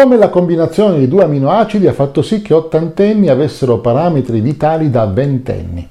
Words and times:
Come 0.00 0.16
la 0.16 0.30
combinazione 0.30 0.98
di 0.98 1.08
due 1.08 1.24
aminoacidi 1.24 1.86
ha 1.86 1.92
fatto 1.92 2.22
sì 2.22 2.40
che 2.40 2.54
ottantenni 2.54 3.28
avessero 3.28 3.80
parametri 3.80 4.40
vitali 4.40 4.88
da 4.88 5.04
ventenni. 5.04 5.86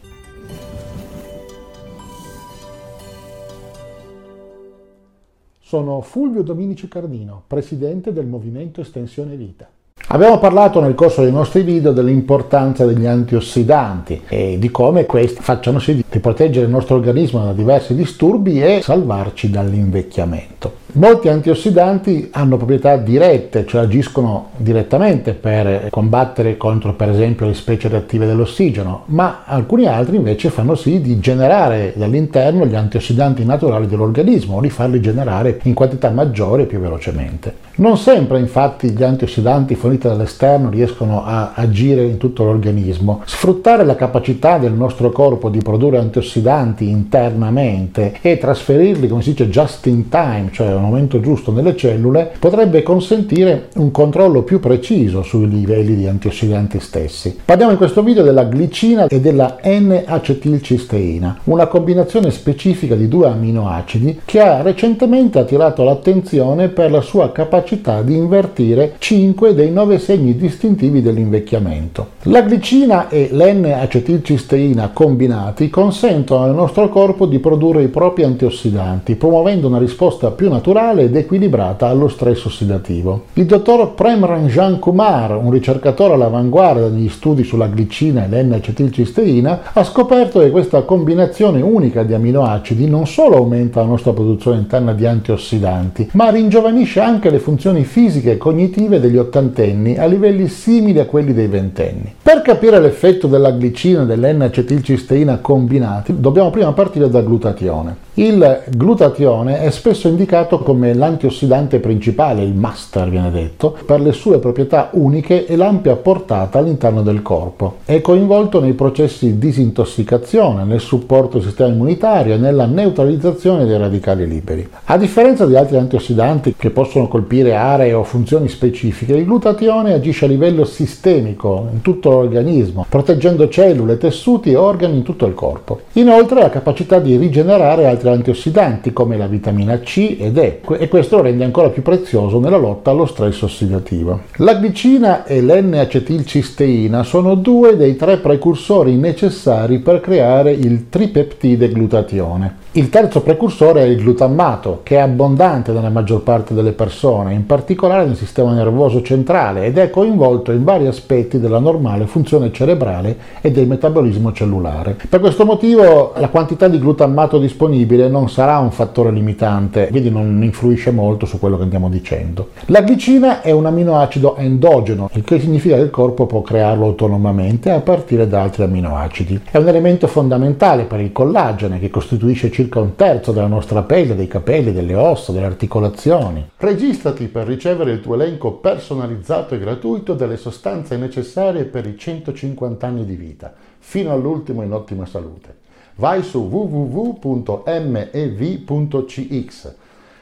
Sono 5.62 6.02
Fulvio 6.02 6.42
Dominici 6.42 6.88
Cardino, 6.88 7.44
presidente 7.46 8.12
del 8.12 8.26
Movimento 8.26 8.82
Estensione 8.82 9.36
Vita. 9.36 9.70
Abbiamo 10.08 10.40
parlato 10.40 10.82
nel 10.82 10.96
corso 10.96 11.22
dei 11.22 11.32
nostri 11.32 11.62
video 11.62 11.92
dell'importanza 11.92 12.88
degli 12.88 13.06
antiossidanti 13.06 14.24
e 14.28 14.58
di 14.58 14.72
come 14.72 15.06
questi 15.06 15.40
facciano 15.40 15.78
sì 15.78 16.04
di 16.10 16.20
proteggere 16.20 16.66
il 16.66 16.72
nostro 16.72 16.96
organismo 16.96 17.46
da 17.46 17.54
diversi 17.54 17.94
disturbi 17.94 18.60
e 18.60 18.80
salvarci 18.82 19.52
dall'invecchiamento. 19.52 20.79
Molti 20.92 21.30
antiossidanti 21.30 22.30
hanno 22.32 22.58
proprietà 22.58 22.98
dirette, 22.98 23.64
cioè 23.68 23.82
agiscono 23.82 24.48
direttamente 24.58 25.34
per 25.34 25.88
combattere 25.92 26.58
contro 26.58 26.94
per 26.94 27.10
esempio 27.10 27.46
le 27.46 27.54
specie 27.54 27.90
reattive 27.90 28.26
dell'ossigeno, 28.26 29.04
ma 29.06 29.44
alcuni 29.46 29.86
altri 29.86 30.16
invece 30.16 30.50
fanno 30.50 30.74
sì 30.74 31.00
di 31.00 31.20
generare 31.20 31.94
dall'interno 31.96 32.66
gli 32.66 32.74
antiossidanti 32.74 33.46
naturali 33.46 33.86
dell'organismo 33.86 34.58
o 34.58 34.62
di 34.62 34.72
farli 34.72 35.00
generare 35.00 35.60
in 35.64 35.76
quantità 35.76 36.10
maggiore 36.10 36.64
e 36.64 36.66
più 36.66 36.80
velocemente. 36.80 37.68
Non 37.76 37.98
sempre 37.98 38.40
infatti 38.40 38.90
gli 38.90 39.04
antiossidanti 39.04 39.76
forniti 39.76 40.08
dall'esterno 40.08 40.70
riescono 40.70 41.24
a 41.24 41.54
agire 41.54 42.04
in 42.04 42.18
tutto 42.18 42.44
l'organismo. 42.44 43.22
Sfruttare 43.26 43.86
la 43.86 43.96
capacità 43.96 44.58
del 44.58 44.74
nostro 44.74 45.12
corpo 45.12 45.50
di 45.50 45.60
produrre 45.60 46.00
antiossidanti 46.00 46.90
internamente 46.90 48.18
e 48.22 48.38
trasferirli, 48.38 49.08
come 49.08 49.22
si 49.22 49.30
dice, 49.30 49.50
just 49.50 49.86
in 49.86 50.10
time, 50.10 50.50
cioè 50.52 50.78
al 50.80 50.86
momento 50.86 51.20
giusto 51.20 51.52
nelle 51.52 51.76
cellule, 51.76 52.32
potrebbe 52.40 52.82
consentire 52.82 53.68
un 53.76 53.92
controllo 53.92 54.44
più 54.44 54.60
preciso 54.60 55.22
sui 55.22 55.48
livelli 55.48 55.96
di 55.96 56.08
antiossidanti 56.08 56.80
stessi. 56.80 57.38
Parliamo 57.44 57.72
in 57.72 57.78
questo 57.78 58.02
video 58.02 58.24
della 58.24 58.44
glicina 58.44 59.06
e 59.08 59.20
della 59.20 59.58
N-acetilcisteina, 59.64 61.42
una 61.46 61.68
combinazione 61.68 62.32
specifica 62.32 62.96
di 62.96 63.08
due 63.08 63.28
aminoacidi 63.28 64.22
che 64.26 64.40
ha 64.40 64.62
recentemente 64.62 65.40
attirato 65.40 65.84
l'attenzione 65.84 66.70
per 66.70 66.92
la 66.92 67.02
sua 67.02 67.32
capacità 67.32 68.02
di 68.02 68.16
invertire 68.16 68.96
5 68.98 69.54
dei 69.54 69.72
9 69.72 70.00
segni 70.00 70.36
distintivi 70.36 71.02
dell'invecchiamento. 71.02 72.08
La 72.24 72.42
glicina 72.42 73.10
e 73.10 73.30
l'N-acetilcisteina 73.32 74.90
combinati 74.94 75.70
consentono 75.70 76.44
al 76.44 76.56
nostro 76.56 76.90
corpo 76.90 77.26
di 77.26 77.40
produrre 77.40 77.84
i 77.84 77.88
propri 77.90 78.24
antiossidanti, 78.24 79.16
promuovendo 79.16 79.68
una 79.68 79.78
risposta 79.78 80.32
più 80.32 80.50
naturale 80.50 80.68
naturale 80.70 81.04
ed 81.04 81.16
equilibrata 81.16 81.88
allo 81.88 82.08
stress 82.08 82.46
ossidativo. 82.46 83.24
Il 83.34 83.46
dottor 83.46 83.94
Prem 83.96 84.24
Ranjan 84.24 84.78
Kumar, 84.78 85.36
un 85.36 85.50
ricercatore 85.50 86.14
all'avanguardia 86.14 86.90
degli 86.90 87.10
studi 87.10 87.44
sulla 87.44 87.68
glicina 87.68 88.26
e 88.26 88.44
l'N-acetilcisteina, 88.44 89.62
ha 89.74 89.84
scoperto 89.84 90.40
che 90.40 90.52
questa 90.52 90.84
combinazione 90.84 91.62
unica 91.62 92.04
di 92.04 92.14
aminoacidi 92.14 92.88
non 92.88 93.08
solo 93.08 93.38
aumenta 93.38 93.82
la 93.82 93.88
nostra 93.88 94.14
produzione 94.14 94.60
interna 94.60 94.94
di 94.94 95.08
antiossidanti, 95.08 96.10
ma 96.14 96.30
ringiovanisce 96.30 97.00
anche 97.00 97.32
le 97.32 97.40
funzioni 97.40 97.84
fisiche 97.84 98.34
e 98.34 98.38
cognitive 98.38 99.00
degli 99.00 99.18
ottantenni 99.18 99.98
a 99.98 100.06
livelli 100.06 100.48
simili 100.48 101.00
a 101.00 101.06
quelli 101.06 101.34
dei 101.34 101.48
ventenni. 101.48 102.14
Per 102.22 102.42
capire 102.44 102.80
l'effetto 102.80 103.26
della 103.26 103.52
glicina 103.52 104.04
e 104.04 104.06
dell'N-acetilcisteina 104.06 105.40
combinati, 105.40 106.20
dobbiamo 106.20 106.52
prima 106.52 106.72
partire 106.74 107.10
dal 107.10 107.24
glutatione. 107.24 108.08
Il 108.20 108.64
glutatione 108.70 109.62
è 109.62 109.70
spesso 109.72 110.10
indicato 110.10 110.59
come 110.64 110.94
l'antiossidante 110.94 111.80
principale, 111.80 112.44
il 112.44 112.54
master 112.54 113.10
viene 113.10 113.32
detto, 113.32 113.76
per 113.86 114.02
le 114.02 114.12
sue 114.12 114.40
proprietà 114.40 114.90
uniche 114.94 115.46
e 115.46 115.56
l'ampia 115.56 115.96
portata 115.96 116.60
all'interno 116.60 117.02
del 117.02 117.22
corpo. 117.22 117.78
È 117.86 118.02
coinvolto 118.02 118.60
nei 118.60 118.74
processi 118.74 119.26
di 119.26 119.40
disintossicazione, 119.40 120.64
nel 120.64 120.80
supporto 120.80 121.38
del 121.38 121.48
sistema 121.48 121.74
immunitario 121.74 122.36
e 122.36 122.38
nella 122.38 122.66
neutralizzazione 122.66 123.66
dei 123.66 123.78
radicali 123.78 124.28
liberi. 124.28 124.68
A 124.86 124.98
differenza 124.98 125.46
di 125.46 125.56
altri 125.56 125.78
antiossidanti 125.78 126.56
che 126.58 126.70
possono 126.70 127.08
colpire 127.08 127.56
aree 127.56 127.94
o 127.94 128.04
funzioni 128.04 128.48
specifiche, 128.48 129.14
il 129.14 129.26
glutatione 129.26 129.94
agisce 129.94 130.26
a 130.26 130.28
livello 130.28 130.66
sistemico 130.66 131.68
in 131.72 131.82
tutto 131.82 132.10
l'organismo, 132.10 132.86
proteggendo 132.88 133.50
cellule, 133.50 133.98
tessuti 133.98 134.52
e 134.52 134.56
organi 134.56 134.98
in 134.98 135.04
tutto 135.04 135.26
il 135.26 135.34
corpo. 135.34 135.82
Inoltre 135.94 136.40
ha 136.40 136.44
la 136.44 136.50
capacità 136.50 137.00
di 137.00 137.16
rigenerare 137.18 137.88
altri 137.88 138.10
antiossidanti 138.10 138.94
come 138.94 139.18
la 139.18 139.28
vitamina 139.28 139.80
C 139.80 140.18
ed 140.20 140.38
E 140.38 140.49
e 140.78 140.88
questo 140.88 141.18
lo 141.18 141.24
rende 141.24 141.44
ancora 141.44 141.70
più 141.70 141.82
prezioso 141.82 142.40
nella 142.40 142.58
lotta 142.58 142.92
allo 142.92 143.06
stress 143.06 143.42
ossidativo. 143.42 144.22
La 144.38 144.54
glicina 144.54 145.26
e 145.26 145.42
l'N-acetilcisteina 145.42 147.04
sono 147.04 147.36
due 147.36 147.76
dei 147.78 147.96
tre 147.96 148.18
precursori 148.18 148.96
necessari 148.96 149.80
per 149.80 150.02
creare 150.02 150.52
il 150.52 150.90
tripeptide 150.90 151.70
glutatione. 151.70 152.68
Il 152.74 152.90
terzo 152.90 153.22
precursore 153.22 153.82
è 153.82 153.86
il 153.86 153.98
glutammato, 153.98 154.82
che 154.84 154.98
è 154.98 155.00
abbondante 155.00 155.72
nella 155.72 155.90
maggior 155.90 156.22
parte 156.22 156.54
delle 156.54 156.72
persone, 156.72 157.34
in 157.34 157.48
particolare 157.48 158.06
nel 158.06 158.16
sistema 158.16 158.54
nervoso 158.54 159.02
centrale, 159.02 159.66
ed 159.66 159.80
è 159.80 159.90
coinvolto 159.90 160.52
in 160.52 160.64
vari 160.64 160.86
aspetti 160.86 161.40
della 161.40 161.58
normale 161.58 162.06
funzione 162.06 162.52
cerebrale 162.52 163.18
e 163.42 163.52
del 163.52 163.68
metabolismo 163.68 164.32
cellulare. 164.32 164.96
Per 165.10 165.20
questo 165.20 165.46
motivo 165.46 166.14
la 166.16 166.30
quantità 166.30 166.68
di 166.68 166.78
glutammato 166.78 167.40
disponibile 167.40 168.08
non 168.08 168.30
sarà 168.30 168.60
un 168.60 168.72
fattore 168.72 169.12
limitante, 169.12 169.88
quindi 169.90 170.12
non 170.12 170.38
influisce 170.44 170.92
molto 170.92 171.26
su 171.26 171.40
quello 171.40 171.58
che 171.58 171.64
andiamo 171.64 171.90
dicendo. 171.90 172.50
La 172.66 172.82
glicina 172.82 173.42
è 173.42 173.52
un 173.52 173.66
aminoacido 173.66 174.36
endogeno, 174.36 175.10
il 175.14 175.24
che 175.24 175.40
significa 175.40 175.76
che 175.76 175.82
il 175.82 175.90
corpo 175.90 176.26
può 176.26 176.42
crearlo 176.42 176.86
autonomamente 176.86 177.70
a 177.72 177.82
partire 177.82 178.28
da 178.28 178.42
altri 178.42 178.64
aminoacidi. 178.64 179.42
È 179.52 179.58
un 179.58 179.68
elemento 179.68 180.08
fondamentale 180.08 180.84
per 180.84 181.00
il 181.00 181.12
collagene, 181.12 181.80
che 181.80 181.90
costituisce 181.90 182.52
circa 182.52 182.80
un 182.80 182.96
terzo 182.96 183.32
della 183.32 183.48
nostra 183.48 183.84
pelle, 183.84 184.16
dei 184.16 184.28
capelli, 184.28 184.72
delle 184.72 184.96
ossa, 184.96 185.32
delle 185.32 185.46
articolazioni. 185.46 186.50
Registrati 186.58 187.28
per 187.28 187.48
ricevere 187.48 187.92
il 187.92 188.02
tuo 188.02 188.16
elenco 188.16 188.54
personalizzato 188.54 189.56
e 189.56 189.60
gratuito 189.60 190.14
delle 190.14 190.38
sostanze 190.38 190.98
necessarie 190.98 191.66
per 191.66 191.86
i 191.86 191.98
150 191.98 192.86
anni 192.86 193.06
di 193.06 193.16
vita, 193.16 193.54
fino 193.80 194.12
all'ultimo 194.12 194.64
in 194.64 194.74
ottima 194.74 195.06
salute. 195.06 195.56
Vai 195.96 196.24
su 196.24 196.40
www.mev.cx 196.40 197.08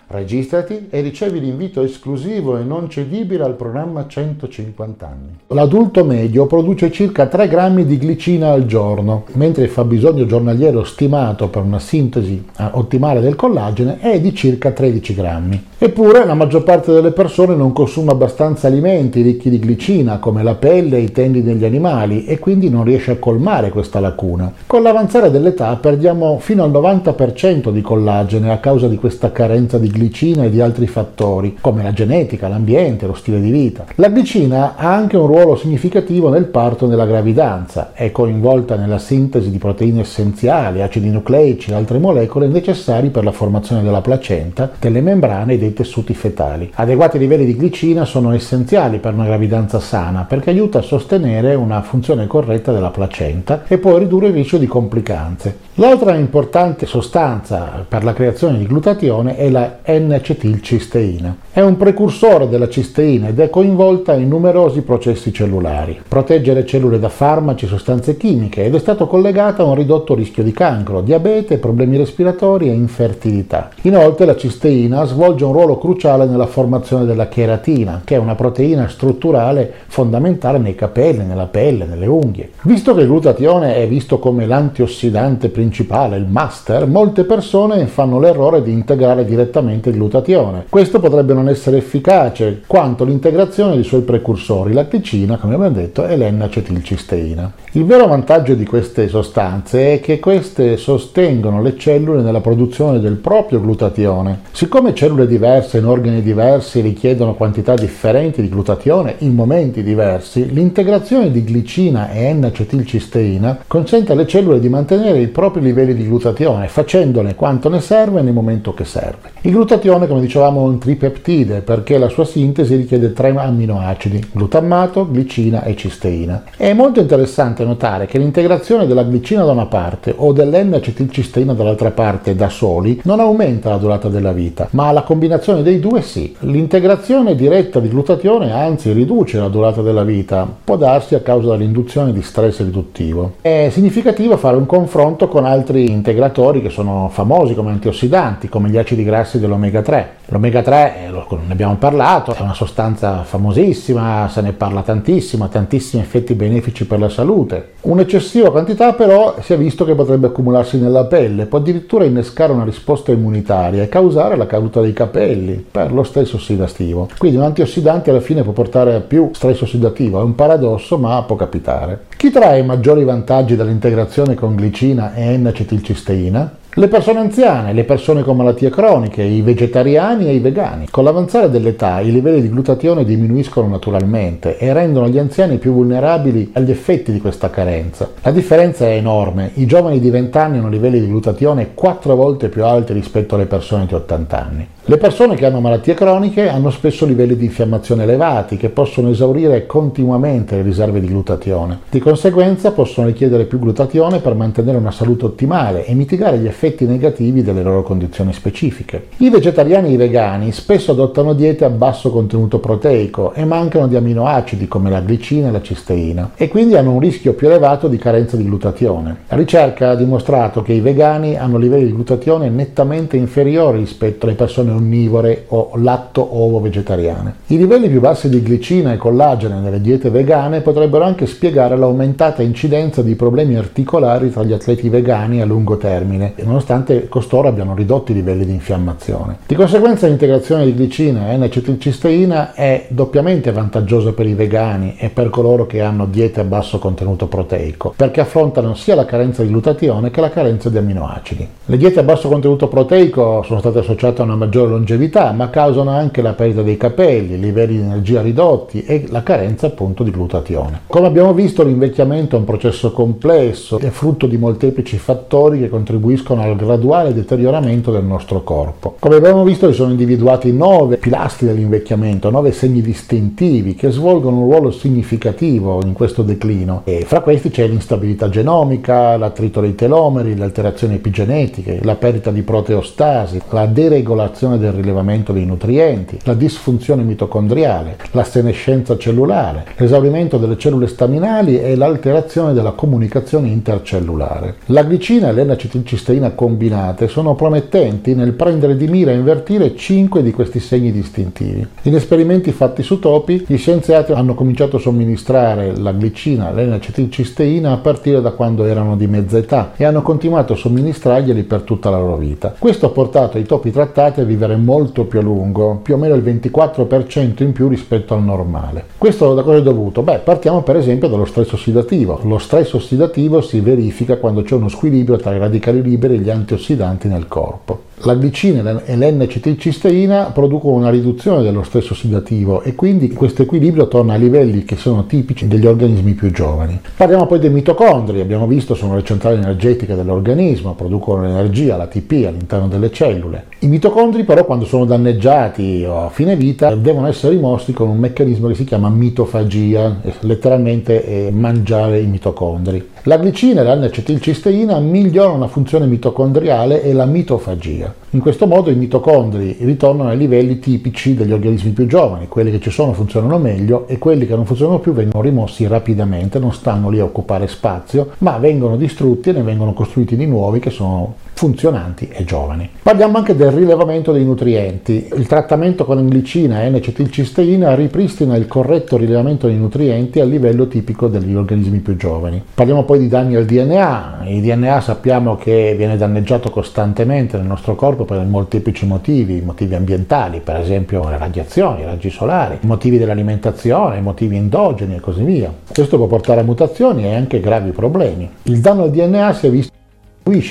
Registrati 0.10 0.88
e 0.90 1.02
ricevi 1.02 1.42
l'invito 1.42 1.82
esclusivo 1.82 2.58
e 2.58 2.64
non 2.64 2.90
cedibile 2.90 3.44
al 3.44 3.56
programma 3.56 4.08
150 4.08 5.06
anni. 5.06 5.36
L'adulto 5.48 6.06
medio 6.06 6.46
produce 6.46 6.90
circa 6.94 7.26
3 7.26 7.50
grammi 7.50 7.86
di 7.86 7.98
glicina 7.98 8.52
al 8.52 8.66
giorno, 8.66 9.26
mentre 9.34 9.66
il 9.66 9.70
fabbisogno 9.70 10.26
giornaliero 10.26 10.86
stimato 10.86 11.50
per 11.50 11.64
una 11.64 11.80
sintesi 11.80 12.42
eh, 12.58 12.70
ottimale 12.72 13.20
del 13.20 13.36
collagene 13.36 14.00
è 14.00 14.22
di 14.22 14.34
circa 14.34 14.72
13 14.72 15.14
grammi. 15.14 15.66
Eppure 15.78 16.26
la 16.26 16.34
maggior 16.34 16.64
parte 16.64 16.94
delle 16.94 17.12
persone 17.12 17.54
non 17.54 17.74
consuma 17.74 18.14
abbastanza 18.14 18.68
alimenti 18.68 19.22
ricchi 19.22 19.50
di 19.50 19.60
glicina 19.60 20.20
come 20.20 20.42
la 20.42 20.56
pelle 20.56 20.98
e 20.98 21.02
i 21.02 21.12
tendini 21.12 21.44
degli 21.44 21.66
animali 21.66 22.26
e 22.26 22.40
quindi 22.40 22.70
non 22.70 22.86
riesce 22.86 23.12
a 23.12 23.18
colmare 23.18 23.72
questa 23.72 24.00
lacuna. 24.00 24.52
Con 24.66 24.84
l'avanzare 24.84 25.30
dell'età 25.30 25.76
perdiamo 25.76 26.40
fino 26.40 26.64
al 26.64 26.72
90% 26.72 27.72
di 27.72 27.82
collagene 27.82 28.52
a 28.52 28.60
causa 28.60 28.88
di 28.88 28.96
questa 28.96 29.34
carenza 29.34 29.78
di 29.78 29.88
glicina 29.88 29.96
e 30.00 30.50
di 30.50 30.62
altri 30.62 30.88
fattori, 30.88 31.58
come 31.60 31.84
la 31.84 31.92
genetica, 31.92 32.48
l'ambiente, 32.48 33.08
lo 33.08 33.14
stile 33.14 33.42
di 33.42 33.52
vita. 33.52 33.86
La 33.96 34.10
glicina 34.10 34.76
ha 34.76 34.94
anche 34.94 35.18
un 35.18 35.28
ruolo 35.28 35.56
significativo 35.56 36.30
nel 36.30 36.46
parto 36.46 36.86
e 36.86 36.88
nella 36.88 37.06
gravidanza, 37.06 37.92
è 37.94 38.12
coinvolta 38.12 38.76
nella 38.76 39.00
sintesi 39.00 39.50
di 39.50 39.58
proteine 39.58 40.02
essenziali, 40.02 40.82
acidi 40.82 41.10
nucleici 41.10 41.72
e 41.72 41.74
altre 41.74 41.98
molecole 41.98 42.48
necessari 42.48 43.10
per 43.10 43.24
la 43.24 43.32
formazione 43.32 43.84
della 43.84 44.02
placenta, 44.02 44.72
delle 44.80 45.02
membrane 45.02 45.54
e 45.54 45.58
dei 45.58 45.74
tessuti 45.74 46.14
fetali. 46.14 46.72
Adeguati 46.74 47.18
livelli 47.18 47.46
di 47.46 47.56
glicina 47.56 48.06
sono 48.06 48.34
essenziali 48.34 49.00
per 49.00 49.14
una 49.14 49.26
gravidanza 49.26 49.80
sana 49.80 50.26
perché 50.28 50.52
aiuta 50.52 50.80
a 50.80 50.84
sostenere 50.84 51.56
una 51.56 51.82
funzione 51.82 52.28
corretta 52.28 52.72
della 52.72 52.92
placenta 52.92 53.64
e 53.68 53.78
può 53.78 53.98
ridurre 53.98 54.28
il 54.28 54.34
rischio 54.34 54.58
di 54.58 54.68
complicanze. 54.68 55.66
L'altra 55.76 56.16
importante 56.16 56.86
sostanza 56.86 57.86
per 57.88 58.04
la 58.04 58.14
creazione 58.14 58.58
di 58.58 58.66
glutatione 58.66 59.36
è 59.36 59.50
la 59.50 59.80
N-acetilcisteina. 59.90 61.38
È 61.50 61.62
un 61.62 61.78
precursore 61.78 62.50
della 62.50 62.68
cisteina 62.68 63.30
ed 63.30 63.40
è 63.40 63.50
coinvolta 63.50 64.14
in 64.16 64.28
numerosi 64.28 64.82
processi 64.82 65.32
cellulari. 65.32 66.02
Protegge 66.06 66.54
le 66.54 66.66
cellule 66.66 67.00
da 67.00 67.08
farmaci 67.08 67.64
e 67.64 67.70
sostanze 67.70 68.18
chimiche 68.18 68.66
ed 68.66 68.76
è 68.76 68.80
stato 68.80 69.08
collegata 69.08 69.64
a 69.64 69.66
un 69.66 69.76
ridotto 69.76 70.14
rischio 70.14 70.44
di 70.44 70.52
cancro, 70.52 71.00
diabete, 71.00 71.58
problemi 71.58 71.96
respiratori 71.96 72.68
e 72.68 72.74
infertilità. 72.74 73.70
Inoltre 73.84 74.26
la 74.26 74.36
cisteina 74.36 75.06
svolge 75.06 75.46
un 75.46 75.54
ruolo 75.54 75.78
cruciale 75.78 76.26
nella 76.26 76.48
formazione 76.48 77.06
della 77.06 77.30
cheratina, 77.30 78.02
che 78.04 78.16
è 78.16 78.20
una 78.20 78.36
proteina 78.36 78.90
strutturale 78.90 79.72
fondamentale 79.88 80.58
nei 80.58 80.76
capelli, 80.76 81.24
nella 81.24 81.48
pelle, 81.48 81.86
nelle 81.86 82.08
unghie. 82.08 82.52
Visto 82.64 82.94
che 82.94 83.02
il 83.02 83.08
glutatione 83.08 83.76
è 83.78 83.88
visto 83.88 84.20
come 84.20 84.46
l'antiossidante 84.46 85.48
principale, 85.48 86.18
il 86.18 86.28
master, 86.28 86.86
molte 86.88 87.24
persone 87.24 87.88
fanno 87.88 88.20
l'errore 88.20 88.62
di 88.62 88.74
integrare 88.74 89.24
direttamente 89.24 89.76
il 89.86 89.96
glutatione. 89.96 90.66
Questo 90.70 91.00
potrebbe 91.00 91.34
non 91.34 91.50
essere 91.50 91.78
efficace 91.78 92.62
quanto 92.68 93.04
l'integrazione 93.04 93.76
dei 93.76 93.84
suoi 93.84 94.02
precursori, 94.02 94.74
la 94.74 94.88
glicina, 94.90 95.38
come 95.38 95.56
abbiamo 95.56 95.74
detto, 95.74 96.06
e 96.06 96.18
l'N-acetilcisteina. 96.18 97.54
Il 97.74 97.86
vero 97.86 98.08
vantaggio 98.08 98.56
di 98.56 98.66
queste 98.66 99.08
sostanze 99.08 99.94
è 99.94 100.00
che 100.00 100.20
queste 100.20 100.78
sostengono 100.78 101.62
le 101.62 101.78
cellule 101.78 102.22
nella 102.22 102.42
produzione 102.42 103.00
del 103.00 103.16
proprio 103.16 103.62
glutatione. 103.62 104.42
Siccome 104.52 104.96
cellule 104.96 105.28
diverse 105.28 105.78
in 105.78 105.86
organi 105.86 106.22
diversi 106.22 106.82
richiedono 106.82 107.36
quantità 107.36 107.76
differenti 107.76 108.42
di 108.42 108.50
glutatione 108.50 109.16
in 109.20 109.36
momenti 109.36 109.84
diversi, 109.84 110.52
l'integrazione 110.52 111.32
di 111.32 111.44
glicina 111.44 112.12
e 112.12 112.34
N-acetilcisteina 112.34 113.60
consente 113.68 114.14
alle 114.14 114.28
cellule 114.28 114.60
di 114.60 114.70
mantenere 114.70 115.20
i 115.20 115.28
propri 115.28 115.62
livelli 115.62 115.94
di 115.94 116.08
glutatione, 116.08 116.68
facendone 116.68 117.36
quanto 117.36 117.70
ne 117.70 117.80
serve 117.80 118.22
nel 118.22 118.34
momento 118.34 118.74
che 118.74 118.86
serve. 118.86 119.32
Il 119.42 119.52
glutatione, 119.68 120.08
come 120.08 120.22
dicevamo, 120.22 120.62
è 120.62 120.70
un 120.70 120.80
tripeptide 120.80 121.60
perché 121.60 121.98
la 121.98 122.08
sua 122.08 122.24
sintesi 122.24 122.78
richiede 122.78 123.12
tre 123.12 123.36
amminoacidi, 123.36 124.30
glutammato, 124.32 125.06
glicina 125.12 125.64
e 125.64 125.76
cisteina. 125.76 126.44
È 126.56 126.72
molto 126.72 127.02
interessante 127.02 127.66
notare 127.66 128.06
che 128.06 128.18
l'integrazione 128.18 128.88
della 128.88 129.04
glicina 129.04 129.44
da 129.44 129.52
una 129.52 129.66
parte 129.66 130.14
o 130.16 130.32
dell'N-acetilcisteina 130.32 131.54
dall'altra 131.54 131.92
parte 131.92 132.34
da 132.34 132.48
soli 132.48 133.02
non 133.04 133.20
aumenta 133.20 133.70
la 133.70 133.76
durata 133.76 134.08
della 134.08 134.32
vita, 134.32 134.70
ma 134.72 134.90
la 134.94 135.02
combinazione 135.02 135.64
dei 135.64 135.82
due 135.82 136.02
sì. 136.02 136.34
L'integrazione 136.40 137.36
diretta 137.36 137.82
di 137.82 137.90
glutatione 137.90 138.54
anzi 138.54 138.94
riduce 138.94 139.38
la 139.38 139.50
durata 139.50 139.82
della 139.82 140.06
vita, 140.06 140.48
può 140.64 140.78
darsi 140.78 141.14
a 141.14 141.20
causa 141.20 141.58
dell'induzione 141.58 142.14
di 142.14 142.22
stress 142.22 142.60
riduttivo. 142.60 143.34
È 143.42 143.68
significativo 143.70 144.38
fare 144.38 144.56
un 144.56 144.66
confronto 144.66 145.28
con 145.28 145.44
altri 145.44 145.92
integratori 145.92 146.62
che 146.62 146.70
sono 146.70 147.10
famosi 147.12 147.54
come 147.54 147.72
antiossidanti, 147.72 148.48
come 148.48 148.70
gli 148.70 148.78
acidi 148.78 149.04
grassi 149.04 149.40
dell'omega 149.42 149.56
3. 149.82 150.16
L'omega 150.30 150.62
3, 150.62 151.06
eh, 151.06 151.10
ne 151.10 151.52
abbiamo 151.52 151.76
parlato, 151.76 152.34
è 152.34 152.42
una 152.42 152.54
sostanza 152.54 153.24
famosissima, 153.24 154.28
se 154.30 154.42
ne 154.42 154.52
parla 154.52 154.82
tantissimo, 154.82 155.46
ha 155.46 155.48
tantissimi 155.48 156.02
effetti 156.02 156.34
benefici 156.34 156.86
per 156.86 157.00
la 157.00 157.10
salute. 157.10 157.74
Un'eccessiva 157.82 158.52
quantità 158.52 158.94
però 158.94 159.36
si 159.42 159.54
è 159.54 159.58
visto 159.58 159.86
che 159.86 159.96
potrebbe 159.96 160.28
accumularsi 160.28 160.78
nella 160.80 161.06
pelle, 161.06 161.46
può 161.46 161.60
addirittura 161.60 162.04
innescare 162.04 162.52
una 162.52 162.66
risposta 162.66 163.12
immunitaria 163.12 163.84
e 163.84 163.90
causare 163.90 164.36
la 164.36 164.48
caduta 164.48 164.82
dei 164.82 164.94
capelli 164.94 165.66
per 165.70 165.94
lo 165.94 166.04
stress 166.04 166.34
ossidativo. 166.34 167.08
Quindi 167.18 167.38
un 167.38 167.44
antiossidante 167.44 168.10
alla 168.10 168.20
fine 168.20 168.44
può 168.44 168.52
portare 168.52 168.96
a 168.96 169.00
più 169.00 169.32
stress 169.34 169.62
ossidativo, 169.62 170.20
è 170.20 170.24
un 170.24 170.36
paradosso 170.36 170.98
ma 170.98 171.24
può 171.24 171.36
capitare. 171.38 172.06
Chi 172.18 172.32
trae 172.32 172.64
maggiori 172.64 173.04
vantaggi 173.06 173.56
dall'integrazione 173.56 174.36
con 174.36 174.56
glicina 174.56 175.14
e 175.14 175.38
N-acetilcisteina? 175.38 176.66
Le 176.78 176.90
persone 176.90 177.18
anziane, 177.18 177.74
le 177.74 177.86
persone 177.86 178.22
con 178.22 178.38
malattie 178.38 178.70
croniche, 178.70 179.24
i 179.24 179.42
vegetariani 179.42 180.28
e 180.28 180.36
i 180.36 180.40
vegani. 180.40 180.86
Con 180.92 181.06
l'avanzare 181.06 181.50
dell'età 181.50 182.02
i 182.02 182.12
livelli 182.12 182.40
di 182.40 182.52
glutatione 182.52 183.04
diminuiscono 183.04 183.68
naturalmente 183.68 184.60
e 184.60 184.72
rendono 184.74 185.08
gli 185.08 185.18
anziani 185.18 185.58
più 185.58 185.74
vulnerabili 185.74 186.52
agli 186.54 186.70
effetti 186.70 187.12
di 187.12 187.20
questa 187.20 187.50
carenza. 187.50 188.12
La 188.22 188.30
differenza 188.30 188.86
è 188.86 188.92
enorme, 188.92 189.50
i 189.56 189.66
giovani 189.66 190.00
di 190.00 190.12
20 190.12 190.38
anni 190.38 190.58
hanno 190.60 190.70
livelli 190.70 191.00
di 191.00 191.08
glutatione 191.08 191.74
4 191.74 192.16
volte 192.16 192.48
più 192.48 192.64
alti 192.64 192.94
rispetto 192.94 193.34
alle 193.34 193.48
persone 193.48 193.88
di 193.88 193.96
80 193.96 194.40
anni. 194.40 194.68
Le 194.90 194.96
persone 194.96 195.36
che 195.36 195.46
hanno 195.46 195.60
malattie 195.60 195.94
croniche 195.96 196.48
hanno 196.48 196.70
spesso 196.70 197.06
livelli 197.06 197.36
di 197.36 197.44
infiammazione 197.44 198.04
elevati 198.04 198.56
che 198.56 198.70
possono 198.70 199.10
esaurire 199.10 199.66
continuamente 199.66 200.56
le 200.56 200.62
riserve 200.62 201.02
di 201.02 201.08
glutatione. 201.08 201.80
Di 201.90 202.00
conseguenza 202.00 202.72
possono 202.72 203.08
richiedere 203.08 203.44
più 203.44 203.60
glutatione 203.60 204.20
per 204.20 204.34
mantenere 204.34 204.78
una 204.78 204.92
salute 204.92 205.26
ottimale 205.26 205.86
e 205.86 205.94
mitigare 205.94 206.38
gli 206.38 206.48
effetti 206.48 206.86
negativi 206.86 207.44
delle 207.44 207.64
loro 207.64 207.84
condizioni 207.84 208.32
specifiche. 208.32 209.08
I 209.18 209.30
vegetariani 209.30 209.90
e 209.90 209.92
i 209.92 209.98
vegani 209.98 210.54
spesso 210.54 210.94
adottano 210.94 211.34
diete 211.34 211.66
a 211.66 211.70
basso 211.70 212.10
contenuto 212.10 212.60
proteico 212.60 213.34
e 213.34 213.44
mancano 213.44 213.90
di 213.90 213.98
aminoacidi 213.98 214.70
come 214.70 214.90
la 214.90 215.02
glicina 215.02 215.50
e 215.50 215.52
la 215.52 215.62
cisteina 215.62 216.32
e 216.38 216.48
quindi 216.48 216.78
hanno 216.78 216.94
un 216.94 217.02
rischio 217.02 217.34
più 217.34 217.48
elevato 217.48 217.90
di 217.90 217.98
carenza 217.98 218.38
di 218.38 218.46
glutatione. 218.46 219.18
La 219.28 219.36
ricerca 219.36 219.90
ha 219.90 219.96
dimostrato 219.96 220.62
che 220.62 220.72
i 220.72 220.80
vegani 220.80 221.36
hanno 221.36 221.58
livelli 221.58 221.88
di 221.88 221.94
glutatione 221.94 222.48
nettamente 222.48 223.18
inferiori 223.18 223.80
rispetto 223.80 224.26
alle 224.26 224.36
persone 224.36 224.76
onnivore 224.78 225.46
o 225.50 225.72
latto-ovo 225.76 226.60
vegetariane. 226.60 227.36
I 227.48 227.58
livelli 227.58 227.90
più 227.90 228.00
bassi 228.00 228.30
di 228.30 228.42
glicina 228.42 228.94
e 228.94 228.98
collagene 228.98 229.60
nelle 229.60 229.82
diete 229.82 230.10
vegane 230.10 230.62
potrebbero 230.62 231.04
anche 231.04 231.26
spiegare 231.26 231.76
l'aumentata 231.76 232.42
incidenza 232.42 233.02
di 233.02 233.16
problemi 233.16 233.56
articolari 233.56 234.32
tra 234.32 234.44
gli 234.44 234.54
atleti 234.54 234.90
vegani 234.90 235.42
a 235.42 235.46
lungo 235.46 235.78
termine, 235.78 236.34
nonostante 236.44 237.08
costoro 237.10 237.48
abbiano 237.48 237.76
ridotto 237.76 238.12
i 238.12 238.16
livelli 238.16 238.46
di 238.46 238.54
infiammazione. 238.54 239.38
Di 239.46 239.56
conseguenza 239.56 240.08
l'integrazione 240.08 240.66
di 240.66 240.74
glicina 240.74 241.32
e 241.32 241.38
N-acetilcisteina 241.38 242.54
è 242.54 242.86
doppiamente 242.90 243.52
vantaggiosa 243.52 244.14
per 244.14 244.26
i 244.26 244.34
vegani 244.34 244.96
e 244.98 245.10
per 245.10 245.30
coloro 245.30 245.66
che 245.66 245.82
hanno 245.82 246.06
diete 246.06 246.42
a 246.42 246.44
basso 246.44 246.80
contenuto 246.80 247.28
proteico, 247.28 247.94
perché 247.96 248.22
affrontano 248.22 248.76
sia 248.76 248.96
la 248.96 249.06
carenza 249.06 249.42
di 249.42 249.50
glutatione 249.50 250.12
che 250.12 250.22
la 250.22 250.30
carenza 250.30 250.70
di 250.70 250.78
amminoacidi. 250.78 251.48
Le 251.66 251.78
diete 251.78 252.00
a 252.00 252.04
basso 252.04 252.28
contenuto 252.28 252.68
proteico 252.68 253.44
sono 253.44 253.60
state 253.60 253.80
associate 253.80 254.22
a 254.22 254.26
una 254.26 254.36
maggiore 254.36 254.67
longevità, 254.68 255.32
ma 255.32 255.50
causano 255.50 255.92
anche 255.92 256.22
la 256.22 256.34
perdita 256.34 256.62
dei 256.62 256.78
capelli, 256.78 257.40
livelli 257.40 257.78
di 257.78 257.84
energia 257.84 258.22
ridotti 258.22 258.84
e 258.84 259.06
la 259.10 259.24
carenza 259.24 259.68
appunto 259.68 260.04
di 260.04 260.12
glutatione. 260.12 260.82
Come 260.88 261.08
abbiamo 261.08 261.34
visto 261.34 261.64
l'invecchiamento 261.64 262.36
è 262.36 262.40
un 262.40 262.46
processo 262.46 262.92
complesso, 262.92 263.80
è 263.80 263.90
frutto 263.90 264.28
di 264.28 264.38
molteplici 264.38 264.98
fattori 264.98 265.60
che 265.60 265.70
contribuiscono 265.70 266.42
al 266.42 266.56
graduale 266.56 267.14
deterioramento 267.14 267.92
del 267.92 268.04
nostro 268.04 268.44
corpo. 268.44 268.96
Come 269.00 269.16
abbiamo 269.16 269.44
visto 269.44 269.68
si 269.70 269.76
sono 269.76 269.92
individuati 269.92 270.52
nove 270.52 270.98
pilastri 270.98 271.48
dell'invecchiamento, 271.48 272.30
nove 272.30 272.52
segni 272.52 272.82
distintivi 272.82 273.76
che 273.76 273.92
svolgono 273.92 274.40
un 274.40 274.44
ruolo 274.44 274.72
significativo 274.72 275.82
in 275.84 275.94
questo 275.94 276.24
declino 276.24 276.82
e 276.84 277.04
fra 277.06 277.22
questi 277.22 277.50
c'è 277.50 277.68
l'instabilità 277.68 278.30
genomica, 278.30 279.18
l'attrito 279.18 279.62
dei 279.62 279.76
telomeri, 279.76 280.36
le 280.36 280.44
alterazioni 280.44 280.96
epigenetiche, 280.96 281.80
la 281.84 281.96
perdita 281.96 282.32
di 282.32 282.42
proteostasi, 282.42 283.42
la 283.50 283.66
deregolazione 283.66 284.57
del 284.58 284.74
rilevamento 284.74 285.34
dei 285.34 285.46
nutrienti, 285.46 286.20
la 286.24 286.34
disfunzione 286.34 287.04
mitocondriale, 287.04 287.98
la 288.12 288.24
senescenza 288.24 288.98
cellulare, 288.98 289.66
l'esaurimento 289.78 290.38
delle 290.38 290.58
cellule 290.58 290.88
staminali 290.88 291.60
e 291.60 291.76
l'alterazione 291.76 292.54
della 292.54 292.72
comunicazione 292.72 293.48
intercellulare. 293.48 294.56
La 294.68 294.84
glicina 294.84 295.30
e 295.30 295.34
l'N-acetilcisteina 295.34 296.32
combinate 296.32 297.08
sono 297.08 297.36
promettenti 297.36 298.16
nel 298.16 298.34
prendere 298.34 298.76
di 298.76 298.88
mira 298.88 299.12
e 299.12 299.16
invertire 299.16 299.76
5 299.76 300.22
di 300.22 300.32
questi 300.32 300.60
segni 300.60 300.92
distintivi. 300.92 301.66
In 301.84 301.96
esperimenti 301.96 302.52
fatti 302.52 302.84
su 302.84 303.00
topi, 303.00 303.46
gli 303.48 303.58
scienziati 303.58 304.12
hanno 304.12 304.34
cominciato 304.34 304.78
a 304.78 304.80
somministrare 304.80 305.76
la 305.78 305.92
glicina 305.92 306.52
e 306.52 306.66
l'N-acetilcisteina 306.66 307.72
a 307.72 307.78
partire 307.78 308.22
da 308.22 308.32
quando 308.32 308.66
erano 308.66 308.96
di 308.96 309.08
mezza 309.08 309.38
età 309.38 309.74
e 309.76 309.84
hanno 309.84 310.02
continuato 310.02 310.54
a 310.54 310.58
somministrarglieli 310.58 311.44
per 311.44 311.62
tutta 311.62 311.90
la 311.90 311.98
loro 311.98 312.18
vita. 312.18 312.56
Questo 312.58 312.86
ha 312.86 312.90
portato 312.90 313.38
i 313.38 313.44
topi 313.44 313.72
trattati 313.72 314.22
a 314.22 314.24
vivere 314.24 314.47
vivere 314.48 314.56
molto 314.56 315.04
più 315.04 315.20
a 315.20 315.22
lungo, 315.22 315.80
più 315.84 315.96
o 315.96 315.98
meno 315.98 316.16
il 316.16 316.24
24% 316.24 317.44
in 317.44 317.52
più 317.52 317.68
rispetto 317.68 318.14
al 318.14 318.24
normale. 318.24 318.86
Questo 318.98 319.34
da 319.34 319.44
cosa 319.44 319.58
è 319.58 319.62
dovuto? 319.62 320.02
Beh, 320.02 320.20
partiamo 320.20 320.62
per 320.62 320.78
esempio 320.78 321.10
dallo 321.10 321.26
stress 321.26 321.52
ossidativo. 321.52 322.20
Lo 322.24 322.38
stress 322.38 322.74
ossidativo 322.74 323.42
si 323.42 323.60
verifica 323.60 324.18
quando 324.18 324.42
c'è 324.42 324.56
uno 324.56 324.70
squilibrio 324.70 325.18
tra 325.18 325.36
i 325.36 325.40
radicali 325.40 325.82
liberi 325.82 326.16
e 326.16 326.20
gli 326.20 326.30
antiossidanti 326.30 327.08
nel 327.08 327.28
corpo. 327.28 327.87
La 328.02 328.14
glicina 328.14 328.84
e 328.86 328.96
l'N-acetilcisteina 328.96 330.26
producono 330.26 330.76
una 330.76 330.92
riduzione 330.92 331.42
dello 331.42 331.64
stress 331.64 331.90
ossidativo 331.90 332.62
e 332.62 332.76
quindi 332.76 333.10
questo 333.10 333.42
equilibrio 333.42 333.88
torna 333.88 334.14
a 334.14 334.18
livelli 334.18 334.66
che 334.66 334.76
sono 334.76 335.08
tipici 335.08 335.48
degli 335.48 335.66
organismi 335.66 336.14
più 336.14 336.32
giovani. 336.32 336.80
Parliamo 336.96 337.26
poi 337.26 337.40
dei 337.40 337.50
mitocondri, 337.50 338.22
abbiamo 338.22 338.46
visto 338.46 338.76
sono 338.76 338.94
le 338.96 339.04
centrali 339.04 339.38
energetiche 339.38 339.96
dell'organismo, 339.96 340.76
producono 340.76 341.24
l'energia, 341.24 341.76
l'ATP 341.76 342.26
all'interno 342.28 342.68
delle 342.68 342.92
cellule. 342.92 343.46
I 343.60 343.68
mitocondri 343.68 344.24
però 344.24 344.46
quando 344.46 344.66
sono 344.66 344.86
danneggiati 344.86 345.84
o 345.84 346.06
a 346.06 346.10
fine 346.10 346.36
vita 346.36 346.76
devono 346.76 347.08
essere 347.08 347.34
rimossi 347.34 347.74
con 347.74 347.90
un 347.90 347.98
meccanismo 347.98 348.48
che 348.48 348.54
si 348.54 348.64
chiama 348.64 348.90
mitofagia, 348.90 350.02
letteralmente 350.20 351.32
mangiare 351.34 352.00
i 352.00 352.06
mitocondri. 352.06 352.90
La 353.08 353.18
glicina 353.18 353.62
e 353.62 353.64
l'N-acetilcisteina 353.64 354.78
migliorano 354.80 355.38
la 355.38 355.48
funzione 355.48 355.86
mitocondriale 355.86 356.84
e 356.84 356.92
la 356.92 357.06
mitofagia. 357.06 357.94
In 358.10 358.20
questo 358.20 358.48
modo 358.48 358.70
i 358.70 358.76
mitocondri 358.76 359.56
ritornano 359.62 360.10
ai 360.10 360.18
livelli 360.18 360.60
tipici 360.60 361.16
degli 361.16 361.32
organismi 361.32 361.72
più 361.72 361.86
giovani, 361.86 362.28
quelli 362.28 362.52
che 362.52 362.60
ci 362.60 362.70
sono 362.70 362.92
funzionano 362.92 363.38
meglio 363.38 363.88
e 363.88 363.98
quelli 363.98 364.28
che 364.28 364.36
non 364.36 364.46
funzionano 364.46 364.80
più 364.80 364.92
vengono 364.92 365.24
rimossi 365.24 365.66
rapidamente, 365.68 366.38
non 366.38 366.52
stanno 366.52 366.90
lì 366.90 367.00
a 367.00 367.06
occupare 367.06 367.48
spazio, 367.48 368.10
ma 368.18 368.38
vengono 368.40 368.76
distrutti 368.76 369.30
e 369.30 369.32
ne 369.32 369.42
vengono 369.42 369.72
costruiti 369.72 370.18
di 370.18 370.26
nuovi 370.26 370.60
che 370.60 370.70
sono 370.70 371.16
funzionanti 371.38 372.10
e 372.12 372.24
giovani. 372.24 372.68
Parliamo 372.82 373.18
anche 373.18 373.36
del 373.36 373.52
rilevamento 373.52 374.12
dei 374.12 374.26
nutrienti. 374.26 375.08
Il 375.16 375.28
trattamento 375.28 375.86
con 375.86 376.04
glicina 376.08 376.64
e 376.64 376.70
N-acetilcisteina 376.70 377.76
ripristina 377.76 378.36
il 378.36 378.48
corretto 378.48 378.98
rilevamento 378.98 379.46
dei 379.46 379.58
nutrienti 379.58 380.20
a 380.20 380.26
livello 380.26 380.68
tipico 380.68 381.08
degli 381.08 381.36
organismi 381.36 381.78
più 381.80 381.96
giovani. 381.96 382.44
Parliamo 382.54 382.84
poi 382.84 383.00
di 383.00 383.08
danni 383.08 383.36
al 383.36 383.46
DNA. 383.46 384.24
Il 384.26 384.42
DNA 384.42 384.82
sappiamo 384.82 385.36
che 385.36 385.76
viene 385.78 385.96
danneggiato 385.96 386.50
costantemente 386.50 387.38
nel 387.38 387.46
nostro 387.46 387.76
corpo 387.76 388.04
per 388.04 388.20
molteplici 388.26 388.88
motivi, 388.88 389.42
motivi 389.42 389.76
ambientali, 389.76 390.42
per 390.44 390.56
esempio 390.56 391.08
le 391.08 391.20
radiazioni, 391.20 391.82
i 391.82 391.86
raggi 391.86 392.10
solari, 392.10 392.58
motivi 392.62 392.98
dell'alimentazione, 392.98 394.02
motivi 394.02 394.38
endogeni 394.38 394.96
e 394.96 395.00
così 395.00 395.24
via. 395.24 395.54
Questo 395.72 395.98
può 395.98 396.08
portare 396.08 396.42
a 396.42 396.44
mutazioni 396.44 397.04
e 397.04 397.14
anche 397.14 397.40
gravi 397.40 397.70
problemi. 397.70 398.28
Il 398.44 398.60
danno 398.60 398.84
al 398.84 398.90
DNA 398.90 399.34
si 399.34 399.46
è 399.46 399.50
visto 399.52 399.77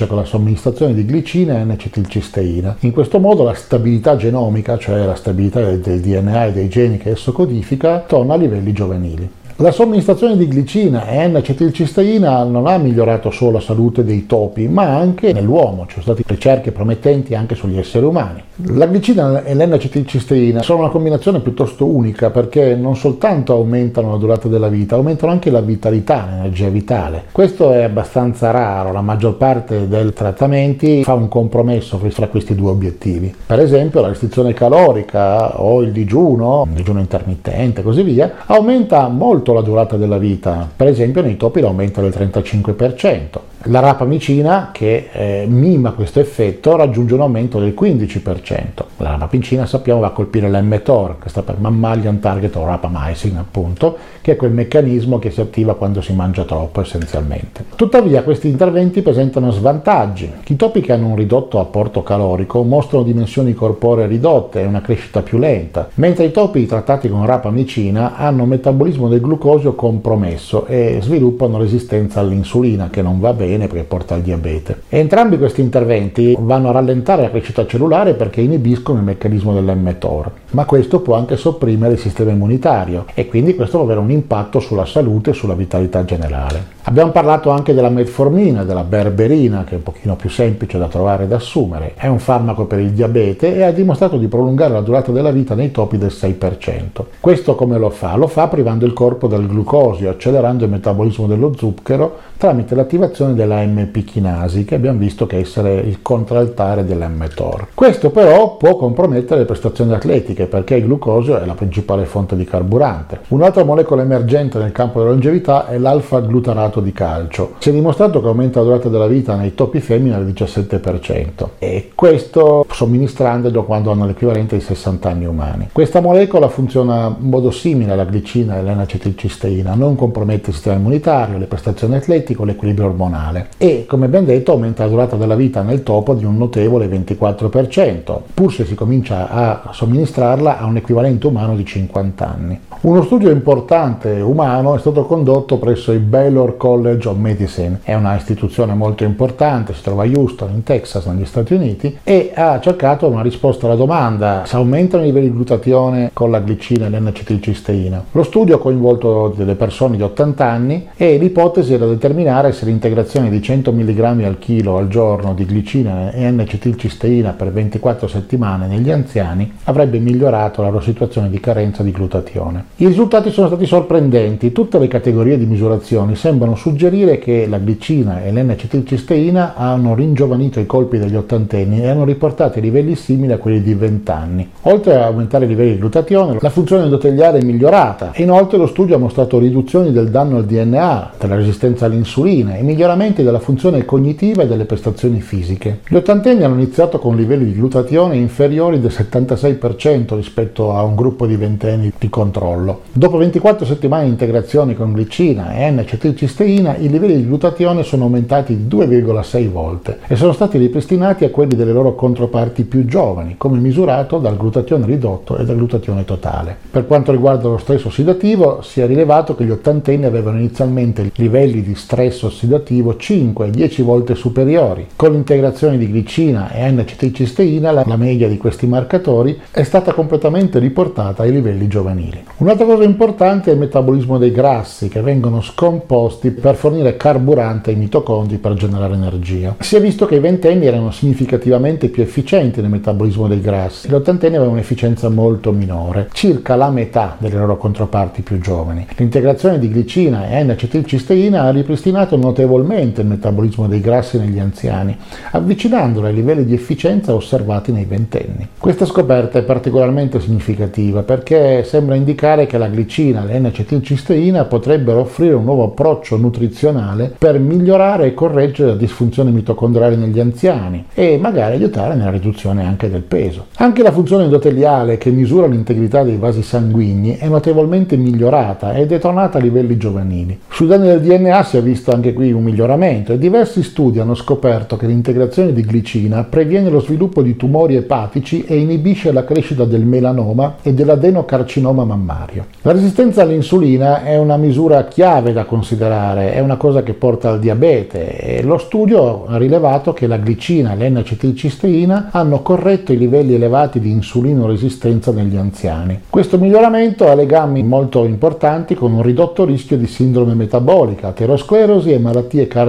con 0.07 0.17
la 0.17 0.25
somministrazione 0.25 0.95
di 0.95 1.05
glicina 1.05 1.59
e 1.59 1.65
N-acetilcisteina. 1.65 2.77
In 2.81 2.93
questo 2.93 3.19
modo 3.19 3.43
la 3.43 3.53
stabilità 3.53 4.17
genomica, 4.17 4.79
cioè 4.79 5.05
la 5.05 5.15
stabilità 5.15 5.61
del 5.61 6.01
DNA 6.01 6.47
e 6.47 6.53
dei 6.53 6.69
geni 6.71 6.97
che 6.97 7.11
esso 7.11 7.33
codifica, 7.33 8.01
torna 8.01 8.33
a 8.33 8.37
livelli 8.39 8.73
giovanili. 8.73 9.31
La 9.61 9.71
somministrazione 9.71 10.37
di 10.37 10.49
glicina 10.49 11.09
e 11.09 11.27
N-acetilcisteina 11.29 12.45
non 12.45 12.67
ha 12.67 12.77
migliorato 12.77 13.31
solo 13.31 13.53
la 13.53 13.61
salute 13.61 14.05
dei 14.05 14.27
topi, 14.27 14.69
ma 14.69 14.95
anche 14.95 15.33
nell'uomo. 15.33 15.87
Ci 15.87 15.93
sono 15.93 16.15
state 16.15 16.25
ricerche 16.27 16.73
promettenti 16.73 17.35
anche 17.35 17.55
sugli 17.55 17.79
esseri 17.79 18.05
umani. 18.05 18.43
La 18.75 18.87
glicina 18.87 19.45
e 19.45 19.55
l'N-acetilcisteina 19.55 20.61
sono 20.61 20.81
una 20.81 20.91
combinazione 20.91 21.41
piuttosto 21.41 21.87
unica 21.87 22.29
perché 22.29 22.75
non 22.75 22.97
soltanto 22.97 23.55
aumentano 23.55 24.11
la 24.11 24.19
durata 24.19 24.47
della 24.49 24.69
vita, 24.69 24.97
aumentano 24.97 25.33
anche 25.33 25.51
la 25.51 25.63
vitalità, 25.63 26.27
l'energia 26.29 26.69
vitale. 26.69 27.25
Questo 27.33 27.73
è 27.73 27.83
abbastanza 27.83 28.51
raro, 28.51 28.93
la 28.93 29.01
maggior 29.01 29.37
parte 29.37 29.89
dei 29.89 30.13
trattamenti 30.13 31.03
fa 31.03 31.15
un 31.15 31.29
compromesso 31.29 31.97
fra 31.97 32.29
questi 32.29 32.55
due 32.55 32.73
obiettivi. 32.73 33.35
Per 33.47 33.59
esempio 33.59 34.03
la 34.03 34.09
restrizione 34.09 34.53
calorica 34.53 35.63
o 35.63 35.81
il 35.81 35.93
digiuno, 35.93 36.67
il 36.69 36.75
digiuno 36.75 37.01
intermittente 37.01 37.81
e 37.81 37.83
così 37.85 38.03
via, 38.03 38.35
aumenta 38.45 39.09
molto 39.09 39.45
molto 39.47 39.53
la 39.53 39.61
durata 39.61 39.97
della 39.97 40.19
vita, 40.19 40.69
per 40.75 40.89
esempio 40.89 41.23
nei 41.23 41.37
topi 41.37 41.61
l'aumento 41.61 42.01
del 42.01 42.11
35%. 42.11 43.41
La 43.69 43.81
rapamicina 43.81 44.71
che 44.71 45.09
eh, 45.11 45.47
mima 45.49 45.91
questo 45.91 46.21
effetto 46.21 46.77
raggiunge 46.77 47.15
un 47.15 47.23
aumento 47.23 47.59
del 47.59 47.75
15%. 47.77 48.85
La 48.99 49.17
rapamicina 49.19 49.67
sappiamo 49.67 50.01
va 50.01 50.09
a 50.09 50.11
colpire 50.11 50.49
l'mTOR, 50.49 51.19
che 51.19 51.29
sta 51.29 51.43
per 51.43 51.59
Mammalian 51.59 52.21
Target 52.21 52.55
or 52.55 52.67
Rapamycin 52.69 53.37
appunto, 53.37 53.97
che 54.21 54.33
è 54.33 54.37
quel 54.37 54.53
meccanismo 54.53 55.19
che 55.19 55.33
si 55.33 55.41
attiva 55.41 55.75
quando 55.75 56.01
si 56.01 56.13
mangia 56.13 56.45
troppo 56.45 56.81
essenzialmente. 56.81 57.65
Tuttavia 57.75 58.23
questi 58.23 58.49
interventi 58.49 59.03
presentano 59.03 59.51
svantaggi. 59.51 60.31
I 60.47 60.55
topi 60.55 60.81
che 60.81 60.93
hanno 60.93 61.09
un 61.09 61.17
ridotto 61.17 61.59
apporto 61.59 62.05
calorico 62.05 62.63
mostrano 62.63 63.03
dimensioni 63.03 63.53
corporee 63.53 64.07
ridotte 64.07 64.61
e 64.61 64.67
una 64.67 64.81
crescita 64.81 65.23
più 65.23 65.39
lenta, 65.39 65.89
mentre 65.95 66.25
i 66.25 66.31
topi 66.31 66.67
trattati 66.67 67.09
con 67.09 67.27
rapamicina 67.27 68.17
hanno 68.17 68.45
un 68.45 68.49
metabolismo 68.49 69.09
del 69.09 69.21
glucosio 69.21 69.75
compromesso 69.75 70.67
e 70.67 70.99
sviluppano 71.01 71.59
resistenza 71.59 72.21
all'insulina 72.21 72.91
che 72.91 73.03
non 73.03 73.19
va 73.19 73.33
bene 73.33 73.55
bene 73.57 73.67
perché 73.67 73.85
porta 73.85 74.15
al 74.15 74.21
diabete. 74.21 74.83
E 74.89 74.99
entrambi 74.99 75.39
questi 75.39 75.61
interventi 75.61 76.37
vanno 76.39 76.69
a 76.69 76.73
rallentare 76.73 77.23
la 77.23 77.31
crescita 77.31 77.67
cellulare 77.67 78.15
perché 78.15 78.41
inibiscono 78.41 78.99
il 78.99 79.05
meccanismo 79.05 79.53
dell'mTOR, 79.53 80.31
ma 80.51 80.65
questo 80.65 81.01
può 81.01 81.15
anche 81.17 81.37
sopprimere 81.37 81.95
il 81.95 81.99
sistema 81.99 82.31
immunitario 82.31 83.07
e 83.15 83.27
quindi 83.27 83.55
questo 83.55 83.79
può 83.79 83.87
avere 83.87 84.01
un 84.01 84.11
impatto 84.11 84.61
sulla 84.61 84.85
salute 84.85 85.31
e 85.31 85.35
sulla 85.35 85.55
vitalità 85.55 86.05
generale. 86.05 86.75
Abbiamo 86.89 87.11
parlato 87.11 87.51
anche 87.51 87.75
della 87.75 87.89
metformina, 87.89 88.63
della 88.63 88.85
berberina, 88.85 89.65
che 89.65 89.73
è 89.73 89.77
un 89.77 89.83
pochino 89.83 90.15
più 90.15 90.31
semplice 90.31 90.79
da 90.79 90.87
trovare 90.87 91.25
e 91.25 91.27
da 91.27 91.35
assumere. 91.35 91.95
È 91.97 92.07
un 92.07 92.21
farmaco 92.21 92.67
per 92.67 92.79
il 92.79 92.93
diabete 92.93 93.57
e 93.57 93.63
ha 93.65 93.73
dimostrato 93.73 94.17
di 94.17 94.29
prolungare 94.29 94.73
la 94.73 94.83
durata 94.83 95.11
della 95.11 95.33
vita 95.33 95.57
nei 95.57 95.73
topi 95.73 95.99
del 95.99 96.13
6%. 96.13 97.05
Questo 97.19 97.57
come 97.57 97.77
lo 97.77 97.91
fa? 97.91 98.15
Lo 98.15 98.29
fa 98.29 98.47
privando 98.47 98.87
il 98.87 98.93
corpo 98.93 99.27
del 99.27 99.49
glucosio, 99.49 100.11
accelerando 100.11 100.65
il 100.65 100.71
metabolismo 100.71 101.27
dello 101.27 101.53
zucchero 101.57 102.19
tramite 102.37 102.75
l'attivazione 102.75 103.35
della 103.47 103.65
MP 103.65 104.05
chinasi, 104.05 104.65
che 104.65 104.75
abbiamo 104.75 104.99
visto 104.99 105.27
che 105.27 105.39
essere 105.39 105.75
il 105.75 106.03
contraltare 106.03 106.85
dell'mTOR. 106.85 107.69
Questo 107.73 108.11
però 108.11 108.57
può 108.57 108.77
compromettere 108.77 109.41
le 109.41 109.47
prestazioni 109.47 109.93
atletiche 109.93 110.47
perché 110.47 110.75
il 110.75 110.85
glucosio 110.85 111.39
è 111.39 111.47
la 111.47 111.55
principale 111.55 112.05
fonte 112.05 112.37
di 112.37 112.45
carburante. 112.45 113.21
Un'altra 113.29 113.65
molecola 113.65 114.03
emergente 114.03 114.59
nel 114.59 114.73
campo 114.73 114.99
della 114.99 115.13
longevità 115.13 115.69
è 115.69 115.79
l'alfa-glutarato 115.79 116.81
di 116.81 116.93
calcio. 116.93 117.55
Si 117.59 117.71
è 117.71 117.73
dimostrato 117.73 118.21
che 118.21 118.27
aumenta 118.27 118.59
la 118.59 118.67
durata 118.67 118.89
della 118.89 119.07
vita 119.07 119.37
nei 119.37 119.55
topi 119.55 119.81
femmine 119.81 120.17
del 120.17 120.33
17% 120.33 121.49
e 121.59 121.93
questo 121.95 122.67
somministrandolo 122.69 123.65
quando 123.65 123.93
hanno 123.93 124.07
l'equivalente 124.07 124.57
di 124.57 124.63
60 124.63 125.09
anni 125.09 125.27
umani. 125.27 125.69
Questa 125.71 126.01
molecola 126.01 126.49
funziona 126.49 127.15
in 127.19 127.29
modo 127.29 127.51
simile 127.51 127.93
alla 127.93 128.05
glicina 128.05 128.57
e 128.57 128.59
all'N-acetilcisteina, 128.59 129.75
non 129.75 129.95
compromette 129.95 130.51
il 130.51 130.55
sistema 130.55 130.77
immunitario, 130.77 131.39
le 131.39 131.47
prestazioni 131.47 131.97
atletiche 131.97 132.43
o 132.43 132.45
l'equilibrio 132.45 132.87
ormonale 132.87 133.26
e, 133.57 133.85
come 133.87 134.07
abbiamo 134.07 134.27
detto, 134.27 134.53
aumenta 134.53 134.85
la 134.85 134.91
durata 134.91 135.17
della 135.17 135.35
vita 135.35 135.63
nel 135.63 135.83
topo 135.83 136.15
di 136.15 136.25
un 136.25 136.37
notevole 136.37 136.87
24%, 136.87 138.19
pur 138.35 138.53
se 138.53 138.65
si 138.65 138.75
comincia 138.75 139.29
a 139.29 139.71
somministrarla 139.73 140.59
a 140.59 140.67
un 140.67 140.77
equivalente 140.77 141.27
umano 141.27 141.57
di 141.57 141.65
50 141.65 142.29
anni. 142.29 142.61
Uno 142.83 143.03
studio 143.03 143.31
importante 143.31 144.21
umano 144.21 144.77
è 144.77 144.79
stato 144.79 145.07
condotto 145.07 145.59
presso 145.59 145.93
il 145.93 146.01
Baylor 146.01 146.57
College 146.57 147.09
of 147.09 147.17
Medicine, 147.17 147.81
è 147.83 147.95
una 147.95 148.15
istituzione 148.15 148.75
molto 148.75 149.03
importante, 149.03 149.75
si 149.75 149.83
trova 149.83 150.05
a 150.05 150.07
Houston, 150.07 150.51
in 150.53 150.63
Texas, 150.63 151.07
negli 151.07 151.25
Stati 151.25 151.55
Uniti, 151.55 151.99
e 152.05 152.33
ha 152.35 152.61
cercato 152.61 153.09
una 153.09 153.23
risposta 153.23 153.67
alla 153.67 153.75
domanda 153.75 154.43
se 154.45 154.57
aumentano 154.57 155.03
i 155.03 155.07
livelli 155.07 155.31
di 155.31 155.35
glutatione 155.35 156.11
con 156.13 156.31
la 156.31 156.41
glicina 156.41 156.87
e 156.87 156.91
l'N-acetilcisteina. 156.91 158.05
Lo 158.13 158.23
studio 158.23 158.57
ha 158.57 158.61
coinvolto 158.61 159.35
delle 159.35 159.55
persone 159.55 159.97
di 159.97 160.03
80 160.03 160.45
anni 160.45 160.89
e 160.97 161.17
l'ipotesi 161.17 161.75
era 161.75 161.87
determinare 161.87 162.53
se 162.53 162.67
l'integrazione 162.67 163.16
di 163.17 163.41
100 163.41 163.73
mg 163.73 164.25
al 164.25 164.39
chilo 164.39 164.77
al 164.77 164.89
giorno 164.89 165.33
di 165.33 165.47
glicina 165.47 166.13
e 166.13 166.31
N-acetilcisteina 166.31 167.33
per 167.33 167.51
24 167.51 168.07
settimane 168.07 168.67
negli 168.67 168.91
anziani 168.91 169.51
avrebbe 169.65 169.99
migliorato 169.99 170.61
la 170.61 170.69
loro 170.69 170.83
situazione 170.83 171.31
di 171.31 171.41
carenza 171.41 171.83
di 171.83 171.93
glutatione. 171.93 172.65
I 172.77 172.87
risultati 172.87 173.31
sono 173.31 173.47
stati 173.47 173.65
sorprendenti, 173.65 174.53
tutte 174.53 174.79
le 174.79 174.89
categorie 174.89 175.39
di 175.39 175.47
misurazioni 175.47 176.15
sembrano 176.15 176.57
suggerire 176.57 177.19
che 177.19 177.47
la 177.49 177.59
glicina 177.59 178.23
e 178.23 178.31
l'N-acetilcisteina 178.33 179.55
hanno 179.57 179.95
ringiovanito 179.95 180.61
i 180.61 180.67
colpi 180.67 180.99
degli 180.99 181.17
ottantenni 181.17 181.81
e 181.81 181.89
hanno 181.89 182.05
riportato 182.05 182.61
livelli 182.67 182.95
simili 182.97 183.33
a 183.33 183.39
quelli 183.39 183.63
di 183.63 183.75
20 183.75 184.11
anni. 184.11 184.51
Oltre 184.63 184.97
a 184.97 185.07
aumentare 185.07 185.47
i 185.47 185.49
livelli 185.49 185.73
di 185.73 185.79
glutatione, 185.79 186.37
la 186.41 186.51
funzione 186.51 186.85
endoteliare 186.85 187.39
è 187.39 187.43
migliorata 187.43 188.13
e 188.13 188.23
inoltre 188.23 188.59
lo 188.59 188.67
studio 188.67 188.97
ha 188.97 188.99
mostrato 188.99 189.39
riduzioni 189.39 189.93
del 189.93 190.11
danno 190.11 190.37
al 190.37 190.45
DNA, 190.45 191.13
della 191.19 191.37
resistenza 191.37 191.87
all'insulina 191.87 192.57
e 192.57 192.63
miglioramenti 192.63 193.05
della 193.15 193.39
funzione 193.39 193.85
cognitiva 193.85 194.43
e 194.43 194.47
delle 194.47 194.65
prestazioni 194.65 195.21
fisiche. 195.21 195.81
Gli 195.87 195.95
ottantenni 195.95 196.43
hanno 196.43 196.55
iniziato 196.55 196.99
con 196.99 197.15
livelli 197.15 197.45
di 197.45 197.55
glutatione 197.55 198.17
inferiori 198.17 198.81
del 198.81 198.91
76% 198.91 200.17
rispetto 200.17 200.73
a 200.73 200.83
un 200.83 200.95
gruppo 200.95 201.27
di 201.27 201.37
ventenni 201.37 201.93
di 201.99 202.09
controllo. 202.09 202.83
Dopo 202.93 203.17
24 203.19 203.65
settimane 203.65 204.05
di 204.05 204.11
integrazione 204.11 204.75
con 204.75 204.93
glicina 204.93 205.55
e 205.55 205.71
N-acetilcisteina 205.71 206.77
i 206.77 206.89
livelli 206.89 207.17
di 207.17 207.27
glutatione 207.27 207.83
sono 207.83 208.05
aumentati 208.05 208.57
di 208.57 208.77
2,6 208.77 209.51
volte 209.51 209.99
e 210.07 210.17
sono 210.17 210.33
stati 210.33 210.59
ripristinati 210.59 211.25
a 211.25 211.31
quelli 211.31 211.55
delle 211.55 211.73
loro 211.73 211.95
controparti 211.95 212.65
più 212.65 212.85
giovani, 212.85 213.35
come 213.39 213.59
misurato 213.59 214.19
dal 214.19 214.37
glutatione 214.37 214.87
ridotto 214.87 215.37
e 215.37 215.45
dal 215.45 215.57
glutatione 215.57 216.05
totale. 216.05 216.57
Per 216.71 216.87
quanto 216.87 217.13
riguarda 217.13 217.49
lo 217.49 217.59
stress 217.59 217.85
ossidativo, 217.85 218.63
si 218.63 218.81
è 218.81 218.87
rilevato 218.87 219.35
che 219.35 219.45
gli 219.45 219.51
ottantenni 219.51 220.05
avevano 220.05 220.39
inizialmente 220.39 221.11
livelli 221.15 221.63
di 221.63 221.75
stress 221.75 222.23
ossidativo 222.23 222.96
5-10 222.99 223.83
volte 223.83 224.15
superiori. 224.15 224.87
Con 224.97 225.13
l'integrazione 225.13 225.79
di 225.79 225.87
glicina 225.87 226.51
e 226.51 226.71
N-acetilcisteina, 226.71 227.71
la 227.71 227.97
media 227.97 228.29
di 228.29 228.37
questi 228.37 228.67
marcatori 228.67 229.39
è 229.51 229.63
stata 229.63 229.93
completamente 229.93 230.59
riportata 230.59 231.23
ai 231.23 231.33
livelli 231.33 231.69
giovanili. 231.69 232.23
Un'altra 232.39 232.65
cosa 232.67 232.85
importante 232.85 233.51
è 233.51 233.55
il 233.55 233.61
metabolismo 233.61 234.19
dei 234.19 234.33
grassi 234.33 234.89
che 234.89 235.01
vengono 235.01 235.41
scomposti 235.41 236.31
per 236.31 236.55
fornire 236.55 236.97
carburante 236.97 237.71
ai 237.71 237.77
mitocondri 237.77 238.39
per 238.39 238.55
generare 238.55 238.95
energia. 238.95 239.57
Si 239.61 239.77
è 239.77 239.81
visto 239.81 240.07
che 240.07 240.17
i 240.17 240.21
ventenni 240.21 240.67
erano 240.67 240.91
significativamente 240.91 241.89
più 241.89 242.03
efficienti 242.03 242.61
nel 242.61 242.71
metabolismo 242.71 243.29
dei 243.29 243.41
grassi, 243.41 243.89
gli 243.89 243.95
ottantenni 243.95 244.35
avevano 244.35 244.57
un'efficienza 244.57 245.09
molto 245.09 245.53
minore, 245.53 246.09
circa 246.13 246.57
la 246.57 246.71
metà 246.71 247.17
delle 247.19 247.37
loro 247.37 247.57
controparti 247.57 248.23
più 248.23 248.39
giovani. 248.39 248.87
L'integrazione 248.97 249.59
di 249.59 249.69
glicina 249.69 250.29
e 250.29 250.43
N-acetilcisteina 250.43 251.43
ha 251.43 251.51
ripristinato 251.51 252.17
notevolmente 252.17 252.55
rapidamente 252.87 253.01
il 253.01 253.07
metabolismo 253.07 253.67
dei 253.67 253.81
grassi 253.81 254.19
negli 254.19 254.39
anziani, 254.39 254.97
avvicinandolo 255.33 256.07
ai 256.07 256.15
livelli 256.15 256.45
di 256.45 256.55
efficienza 256.55 257.15
osservati 257.15 257.73
nei 257.73 257.85
ventenni. 257.85 258.49
Questa 258.59 258.85
scoperta 258.85 259.39
è 259.39 259.43
particolarmente 259.43 260.21
significativa 260.21 261.03
perché 261.03 261.65
sembra 261.65 261.95
indicare 261.95 262.47
che 262.47 262.59
la 262.59 262.69
glicina 262.69 263.27
e 263.29 263.39
l'N-acetilcisteina 263.39 264.45
potrebbero 264.45 265.01
offrire 265.01 265.35
un 265.35 265.45
nuovo 265.45 265.65
approccio 265.65 266.17
nutrizionale 266.17 267.15
per 267.17 267.39
migliorare 267.39 268.07
e 268.07 268.15
correggere 268.15 268.71
la 268.71 268.77
disfunzione 268.77 269.31
mitocondriale 269.31 269.97
negli 269.97 270.21
anziani 270.21 270.85
e 270.95 271.19
magari 271.21 271.57
aiutare 271.57 271.95
nella 271.95 272.11
riduzione 272.11 272.65
anche 272.65 272.91
del 272.91 273.03
peso. 273.03 273.47
Anche 273.57 273.83
la 273.83 273.93
funzione 273.93 274.25
endoteliale 274.25 274.99
che 274.99 275.11
misura 275.11 275.47
l'integrità 275.47 276.03
dei 276.03 276.17
vasi 276.17 276.43
sanguigni 276.43 277.17
è 277.17 277.29
notevolmente 277.29 277.97
migliorata 277.97 278.75
ed 278.75 278.93
è 278.93 278.99
tornata 278.99 279.39
a 279.39 279.41
livelli 279.41 279.77
giovanili. 279.77 280.39
Sui 280.49 280.67
danni 280.67 280.87
del 280.87 281.01
DNA 281.01 281.43
si 281.43 281.57
è 281.57 281.63
visto 281.63 281.93
anche 281.93 282.13
qui 282.13 282.33
un 282.33 282.43
miglioramento 282.43 282.76
e 282.85 283.19
diversi 283.19 283.63
studi 283.63 283.99
hanno 283.99 284.15
scoperto 284.15 284.77
che 284.77 284.87
l'integrazione 284.87 285.53
di 285.53 285.65
glicina 285.65 286.25
previene 286.25 286.69
lo 286.69 286.81
sviluppo 286.81 287.23
di 287.23 287.37
tumori 287.37 287.75
epatici 287.75 288.45
e 288.45 288.57
inibisce 288.57 289.13
la 289.13 289.25
crescita 289.25 289.65
del 289.65 289.85
melanoma 289.85 290.57
e 290.63 290.75
dell'adenocarcinoma 290.75 291.85
mammario. 291.85 292.47
La 292.63 292.73
resistenza 292.73 293.23
all'insulina 293.23 294.03
è 294.05 294.19
una 294.19 294.37
misura 294.37 294.85
chiave 294.85 295.33
da 295.33 295.45
considerare, 295.45 296.35
è 296.35 296.41
una 296.41 296.57
cosa 296.57 296.83
che 296.83 296.93
porta 296.93 297.31
al 297.31 297.41
diabete 297.41 298.19
e 298.19 298.43
lo 298.43 298.59
studio 298.59 299.27
ha 299.27 299.39
rilevato 299.39 299.93
che 299.93 300.07
la 300.07 300.19
glicina 300.19 300.73
e 300.73 300.77
l'N-acetilcisteina 300.77 302.11
hanno 302.13 302.43
corretto 302.43 302.93
i 302.93 302.99
livelli 302.99 303.35
elevati 303.35 303.81
di 303.81 303.91
insulinoresistenza 303.91 305.13
negli 305.13 305.37
anziani. 305.37 306.01
Questo 306.11 306.39
miglioramento 306.39 307.09
ha 307.09 307.15
legami 307.15 307.63
molto 307.63 308.05
importanti 308.05 308.75
con 308.75 308.93
un 308.93 309.03
ridotto 309.03 309.45
rischio 309.45 309.77
di 309.77 309.87
sindrome 309.87 310.35
metabolica, 310.35 311.09
aterosclerosi 311.09 311.93
e 311.93 311.99
malattie 311.99 312.47
cardiovascolari. 312.47 312.65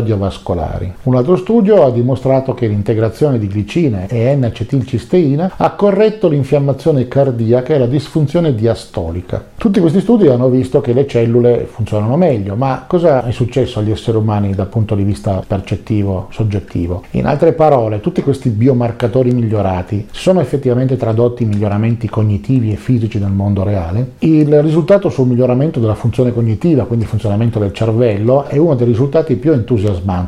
Un 1.03 1.15
altro 1.15 1.35
studio 1.35 1.83
ha 1.83 1.91
dimostrato 1.91 2.53
che 2.53 2.67
l'integrazione 2.67 3.39
di 3.39 3.47
glicine 3.47 4.07
e 4.07 4.35
N-acetilcisteina 4.35 5.53
ha 5.57 5.71
corretto 5.71 6.27
l'infiammazione 6.27 7.07
cardiaca 7.07 7.73
e 7.73 7.79
la 7.79 7.87
disfunzione 7.87 8.53
diastolica. 8.53 9.43
Tutti 9.55 9.79
questi 9.79 10.01
studi 10.01 10.27
hanno 10.27 10.49
visto 10.49 10.81
che 10.81 10.93
le 10.93 11.07
cellule 11.07 11.67
funzionano 11.69 12.15
meglio, 12.17 12.55
ma 12.55 12.85
cosa 12.87 13.25
è 13.25 13.31
successo 13.31 13.79
agli 13.79 13.91
esseri 13.91 14.17
umani 14.17 14.53
dal 14.53 14.67
punto 14.67 14.95
di 14.95 15.03
vista 15.03 15.43
percettivo, 15.45 16.27
soggettivo? 16.31 17.03
In 17.11 17.25
altre 17.25 17.53
parole, 17.53 17.99
tutti 17.99 18.21
questi 18.21 18.49
biomarcatori 18.49 19.31
migliorati 19.31 20.07
sono 20.11 20.39
effettivamente 20.39 20.97
tradotti 20.97 21.43
in 21.43 21.49
miglioramenti 21.49 22.07
cognitivi 22.07 22.71
e 22.71 22.75
fisici 22.75 23.19
nel 23.19 23.31
mondo 23.31 23.63
reale? 23.63 24.11
Il 24.19 24.61
risultato 24.61 25.09
sul 25.09 25.27
miglioramento 25.27 25.79
della 25.79 25.95
funzione 25.95 26.33
cognitiva, 26.33 26.85
quindi 26.85 27.05
funzionamento 27.05 27.59
del 27.59 27.73
cervello, 27.73 28.45
è 28.45 28.57
uno 28.57 28.75
dei 28.75 28.85
risultati 28.85 29.35
più 29.35 29.51
entusiasmanti 29.51 29.85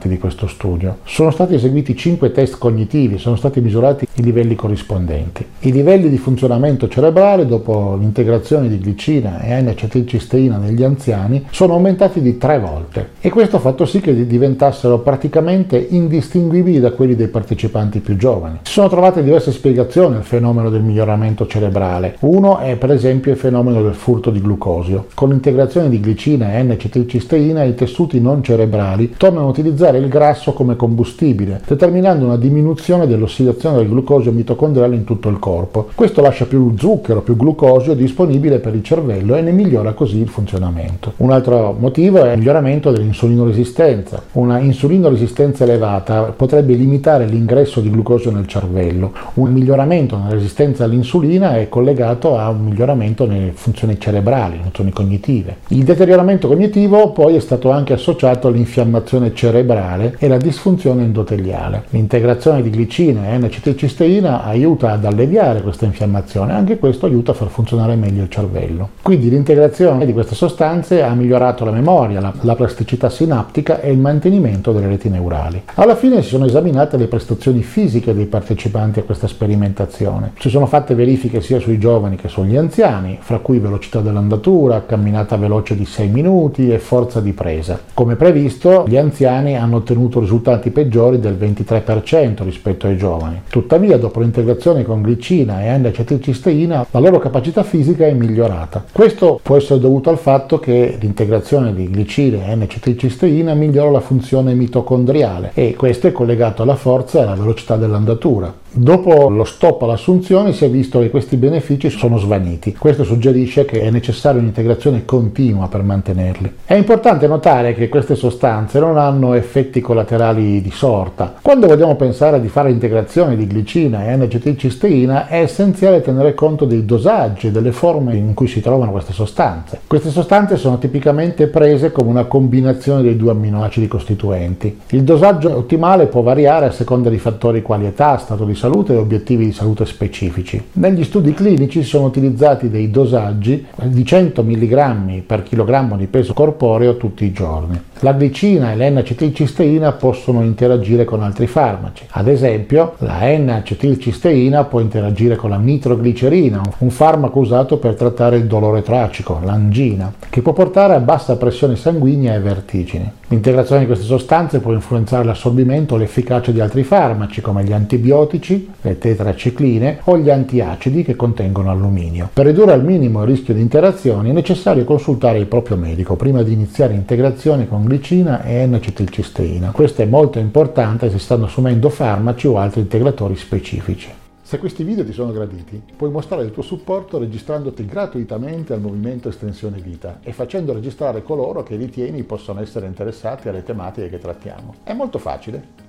di 0.08 0.18
questo 0.18 0.48
studio. 0.48 1.00
Sono 1.04 1.32
stati 1.32 1.56
eseguiti 1.56 1.96
5 1.96 2.32
test 2.32 2.58
cognitivi, 2.58 3.18
sono 3.18 3.36
stati 3.36 3.62
misurati 3.62 4.08
i 4.14 4.24
livelli 4.24 4.56
corrispondenti. 4.56 5.46
I 5.60 5.72
livelli 5.72 6.10
di 6.10 6.18
funzionamento 6.18 6.88
cerebrale 6.88 7.46
dopo 7.46 7.96
l'integrazione 8.00 8.68
di 8.68 8.78
glicina 8.78 9.42
e 9.42 9.60
N-acetilcisteina 9.62 10.58
negli 10.58 10.84
anziani 10.84 11.46
sono 11.52 11.74
aumentati 11.74 12.22
di 12.22 12.38
3 12.38 12.60
volte 12.60 13.10
e 13.22 13.30
questo 13.30 13.58
ha 13.58 13.60
fatto 13.60 13.86
sì 13.86 14.00
che 14.00 14.26
diventassero 14.26 15.00
praticamente 15.00 15.78
indistinguibili 15.78 16.80
da 16.80 16.92
quelli 16.92 17.16
dei 17.16 17.28
partecipanti 17.28 18.00
più 18.00 18.16
giovani. 18.16 18.60
Si 18.64 18.74
sono 18.74 18.90
trovate 18.90 19.24
diverse 19.24 19.52
spiegazioni 19.52 20.16
al 20.16 20.24
fenomeno 20.24 20.70
del 20.70 20.82
miglioramento 20.82 21.48
cerebrale. 21.48 22.16
Uno 22.22 22.60
è 22.60 22.76
per 22.76 22.92
esempio 22.92 23.32
il 23.32 23.38
fenomeno 23.38 23.82
del 23.82 23.94
furto 23.94 24.30
di 24.30 24.42
glucosio. 24.42 25.08
Con 25.14 25.30
l'integrazione 25.30 25.90
di 25.90 26.00
glicina 26.00 26.54
e 26.54 26.64
N-acetilcisteina 26.64 27.64
i 27.64 27.76
tessuti 27.76 28.20
non 28.20 28.44
cerebrali 28.44 29.14
tornano 29.18 29.49
utilizzare 29.50 29.98
il 29.98 30.08
grasso 30.08 30.54
come 30.54 30.76
combustibile, 30.76 31.62
determinando 31.66 32.26
una 32.26 32.38
diminuzione 32.38 33.08
dell'ossidazione 33.08 33.78
del 33.78 33.90
glucosio 33.90 34.32
mitocondriale 34.32 34.96
in 34.96 35.04
tutto 35.04 35.30
il 35.30 35.40
corpo. 35.40 35.90
Questo 35.96 36.22
lascia 36.22 36.46
più 36.46 36.74
zucchero, 36.78 37.22
più 37.22 37.36
glucosio 37.36 37.94
disponibile 37.94 38.60
per 38.60 38.76
il 38.76 38.84
cervello 38.84 39.36
e 39.36 39.42
ne 39.42 39.52
migliora 39.52 39.94
così 39.94 40.20
il 40.20 40.30
funzionamento. 40.30 41.14
Un 41.18 41.32
altro 41.32 41.76
motivo 41.78 42.24
è 42.24 42.32
il 42.32 42.38
miglioramento 42.38 42.92
dell'insulinoresistenza. 42.92 44.24
Una 44.34 44.60
insulinoresistenza 44.60 45.64
elevata 45.64 46.24
potrebbe 46.36 46.74
limitare 46.74 47.26
l'ingresso 47.26 47.80
di 47.80 47.90
glucosio 47.90 48.32
nel 48.32 48.48
cervello. 48.48 49.12
Un 49.36 49.52
miglioramento 49.52 50.18
nella 50.18 50.30
resistenza 50.30 50.84
all'insulina 50.84 51.58
è 51.58 51.70
collegato 51.70 52.38
a 52.38 52.50
un 52.50 52.64
miglioramento 52.64 53.26
nelle 53.26 53.52
funzioni 53.54 54.00
cerebrali, 54.00 54.60
funzioni 54.62 54.92
cognitive. 54.92 55.58
Il 55.70 55.84
deterioramento 55.84 56.48
cognitivo 56.48 57.12
poi 57.12 57.36
è 57.36 57.40
stato 57.40 57.72
anche 57.72 57.94
associato 57.94 58.48
all'infiammazione 58.48 59.29
cerebrale 59.34 60.16
e 60.18 60.26
alla 60.26 60.38
disfunzione 60.38 61.04
endoteliale. 61.04 61.84
L'integrazione 61.90 62.62
di 62.62 62.70
glicina 62.70 63.28
e 63.30 63.38
N-acetilcisteina 63.38 64.44
aiuta 64.44 64.92
ad 64.92 65.06
alleviare 65.06 65.62
questa 65.62 65.86
infiammazione, 65.86 66.54
anche 66.54 66.78
questo 66.78 67.06
aiuta 67.06 67.32
a 67.32 67.36
far 67.36 67.50
funzionare 67.50 67.96
meglio 67.96 68.24
il 68.24 68.30
cervello. 68.30 68.90
Quindi 69.02 69.30
l'integrazione 69.30 70.06
di 70.06 70.14
queste 70.14 70.36
sostanze 70.36 71.04
ha 71.04 71.14
migliorato 71.14 71.66
la 71.66 71.72
memoria, 71.72 72.20
la, 72.20 72.34
la 72.42 72.56
plasticità 72.56 73.10
sinaptica 73.10 73.82
e 73.82 73.92
il 73.92 74.00
mantenimento 74.00 74.72
delle 74.72 74.88
reti 74.88 75.10
neurali. 75.10 75.62
Alla 75.76 75.96
fine 75.96 76.22
si 76.22 76.30
sono 76.30 76.46
esaminate 76.46 76.98
le 76.98 77.08
prestazioni 77.08 77.62
fisiche 77.62 78.14
dei 78.14 78.26
partecipanti 78.26 79.00
a 79.00 79.04
questa 79.04 79.28
sperimentazione. 79.28 80.34
Si 80.40 80.50
sono 80.50 80.66
fatte 80.66 80.96
verifiche 80.96 81.42
sia 81.42 81.60
sui 81.60 81.78
giovani 81.78 82.16
che 82.16 82.28
sugli 82.28 82.56
anziani, 82.56 83.18
fra 83.22 83.40
cui 83.40 83.60
velocità 83.60 84.00
dell'andatura, 84.00 84.86
camminata 84.86 85.38
veloce 85.38 85.76
di 85.76 85.86
6 85.86 86.08
minuti 86.08 86.72
e 86.72 86.80
forza 86.80 87.20
di 87.20 87.34
presa. 87.34 87.80
Come 87.94 88.16
previsto, 88.16 88.86
gli 88.88 88.98
anziani 88.98 89.18
hanno 89.26 89.78
ottenuto 89.78 90.20
risultati 90.20 90.70
peggiori 90.70 91.20
del 91.20 91.38
23% 91.40 92.44
rispetto 92.44 92.88
ai 92.88 92.98
giovani. 92.98 93.42
Tuttavia, 93.50 93.98
dopo 93.98 94.20
l'integrazione 94.20 94.84
con 94.84 95.02
glicina 95.02 95.64
e 95.64 95.78
N-acetilcisteina, 95.78 96.86
la 96.90 97.00
loro 97.00 97.20
capacità 97.20 97.64
fisica 97.64 98.06
è 98.06 98.14
migliorata. 98.14 98.84
Questo 98.92 99.40
può 99.42 99.58
essere 99.58 99.80
dovuto 99.80 100.10
al 100.10 100.18
fatto 100.18 100.60
che 100.60 100.98
l'integrazione 101.00 101.74
di 101.74 101.90
glicine 101.90 102.48
e 102.48 102.56
N-acetilcisteina 102.56 103.54
migliora 103.54 103.92
la 103.92 104.00
funzione 104.00 104.54
mitocondriale 104.54 105.52
e 105.54 105.76
questo 105.76 106.08
è 106.08 106.12
collegato 106.12 106.62
alla 106.62 106.76
forza 106.76 107.20
e 107.20 107.22
alla 107.24 107.36
velocità 107.36 107.76
dell'andatura. 107.76 108.54
Dopo 108.72 109.30
lo 109.30 109.46
stop 109.46 109.82
all'assunzione 109.82 110.54
si 110.54 110.64
è 110.64 110.70
visto 110.70 111.00
che 111.00 111.10
questi 111.10 111.38
benefici 111.38 111.90
sono 111.90 112.20
svaniti. 112.20 112.76
Questo 112.78 113.04
suggerisce 113.04 113.66
che 113.66 113.82
è 113.82 113.90
necessaria 113.90 114.40
un'integrazione 114.40 115.06
continua 115.06 115.68
per 115.68 115.82
mantenerli. 115.82 116.54
È 116.66 116.76
importante 116.76 117.26
notare 117.26 117.74
che 117.74 117.90
queste 117.90 118.14
sostanze 118.14 118.80
non 118.80 119.00
hanno 119.00 119.34
effetti 119.34 119.82
collaterali 119.82 120.62
di 120.62 120.70
sorta. 120.70 121.34
Quando 121.42 121.66
vogliamo 121.66 121.96
pensare 121.96 122.40
di 122.40 122.48
fare 122.48 122.70
integrazione 122.70 123.36
di 123.36 123.48
glicina 123.48 124.06
e 124.06 124.16
N-acetilcisteina 124.16 125.28
è 125.28 125.42
essenziale 125.42 126.02
tenere 126.02 126.36
conto 126.36 126.66
dei 126.66 126.86
dosaggi 126.86 127.48
e 127.48 127.52
delle 127.52 127.72
forme 127.72 128.16
in 128.16 128.36
cui 128.36 128.48
si 128.48 128.62
trovano 128.62 128.92
queste 128.92 129.14
sostanze. 129.14 129.80
Queste 129.88 130.12
sostanze 130.12 130.58
sono 130.58 130.78
tipicamente 130.78 131.48
prese 131.48 131.92
come 131.92 132.10
una 132.10 132.26
combinazione 132.26 133.02
dei 133.02 133.18
due 133.18 133.32
amminoacidi 133.32 133.88
costituenti. 133.88 134.80
Il 134.90 135.02
dosaggio 135.04 135.58
ottimale 135.58 136.06
può 136.06 136.22
variare 136.22 136.68
a 136.68 136.72
seconda 136.72 137.10
di 137.10 137.18
fattori 137.18 137.64
quali 137.64 137.88
età, 137.88 138.16
stato 138.18 138.46
di 138.46 138.58
salute 138.60 138.92
e 138.92 138.98
obiettivi 138.98 139.46
di 139.46 139.52
salute 139.54 139.86
specifici. 139.86 140.62
Negli 140.74 141.06
studi 141.06 141.34
clinici 141.34 141.82
sono 141.82 142.08
utilizzati 142.08 142.70
dei 142.70 142.92
dosaggi 142.92 143.66
di 143.84 144.06
100 144.06 144.44
mg 144.44 145.22
per 145.22 145.44
chilogrammo 145.44 145.96
di 145.96 146.08
peso 146.08 146.34
corporeo 146.34 146.98
tutti 146.98 147.24
i 147.24 147.32
giorni. 147.32 147.82
La 148.02 148.14
glicina 148.14 148.72
e 148.72 148.78
l'N-acetilcisteina 148.78 149.92
possono 149.92 150.42
interagire 150.42 151.04
con 151.04 151.22
altri 151.22 151.48
farmaci. 151.48 152.06
Ad 152.12 152.30
esempio, 152.30 152.94
la 153.00 153.20
N-acetilcisteina 153.24 154.64
può 154.64 154.80
interagire 154.80 155.36
con 155.36 155.50
la 155.50 155.58
nitroglicerina, 155.58 156.62
un 156.78 156.92
farmaco 156.92 157.40
usato 157.40 157.78
per 157.78 157.96
trattare 157.96 158.38
il 158.38 158.46
dolore 158.46 158.84
tracico, 158.84 159.42
l'angina, 159.44 160.14
che 160.30 160.42
può 160.42 160.54
portare 160.54 160.94
a 160.94 161.02
bassa 161.02 161.36
pressione 161.36 161.76
sanguigna 161.76 162.34
e 162.36 162.40
vertigini. 162.40 163.12
L'integrazione 163.28 163.82
di 163.82 163.88
queste 163.88 164.06
sostanze 164.06 164.60
può 164.60 164.72
influenzare 164.72 165.26
l'assorbimento 165.26 165.94
o 165.94 165.98
l'efficacia 165.98 166.52
di 166.52 166.62
altri 166.62 166.84
farmaci 166.84 167.42
come 167.42 167.64
gli 167.64 167.74
antibiotici, 167.74 168.72
le 168.82 168.98
tetracicline 168.98 170.00
o 170.06 170.18
gli 170.18 170.30
antiacidi 170.30 171.04
che 171.04 171.16
contengono 171.16 171.70
alluminio. 171.70 172.30
Per 172.34 172.46
ridurre 172.46 172.72
al 172.72 172.84
minimo 172.84 173.22
il 173.22 173.28
rischio 173.28 173.54
di 173.54 173.62
interazioni 173.62 174.30
è 174.30 174.34
necessario 174.34 174.84
consultare 174.84 175.38
il 175.38 175.46
proprio 175.46 175.78
medico 175.78 176.16
prima 176.16 176.42
di 176.42 176.54
iniziare 176.54 176.94
integrazione 176.94 177.68
con 177.68 177.88
glicina 177.90 178.44
e 178.44 178.66
N-acetilcisteina. 178.68 179.72
Questo 179.72 180.04
è 180.04 180.06
molto 180.06 180.38
importante 180.38 181.10
se 181.10 181.18
stanno 181.18 181.46
assumendo 181.46 181.90
farmaci 181.90 182.48
o 182.48 182.58
altri 182.58 182.82
integratori 182.82 183.36
specifici. 183.36 184.10
Se 184.42 184.58
questi 184.58 184.84
video 184.84 185.06
ti 185.06 185.12
sono 185.12 185.32
graditi, 185.32 185.82
puoi 185.96 186.10
mostrare 186.10 186.44
il 186.44 186.52
tuo 186.52 186.64
supporto 186.64 187.18
registrandoti 187.18 187.86
gratuitamente 187.86 188.74
al 188.74 188.82
movimento 188.82 189.30
Estensione 189.30 189.80
Vita 189.80 190.20
e 190.24 190.32
facendo 190.32 190.74
registrare 190.74 191.24
coloro 191.24 191.64
che 191.64 191.76
ritieni 191.76 192.24
possono 192.24 192.62
essere 192.62 192.88
interessati 192.88 193.48
alle 193.48 193.64
tematiche 193.64 194.10
che 194.10 194.18
trattiamo. 194.18 194.76
È 194.84 194.94
molto 194.94 195.20
facile. 195.20 195.89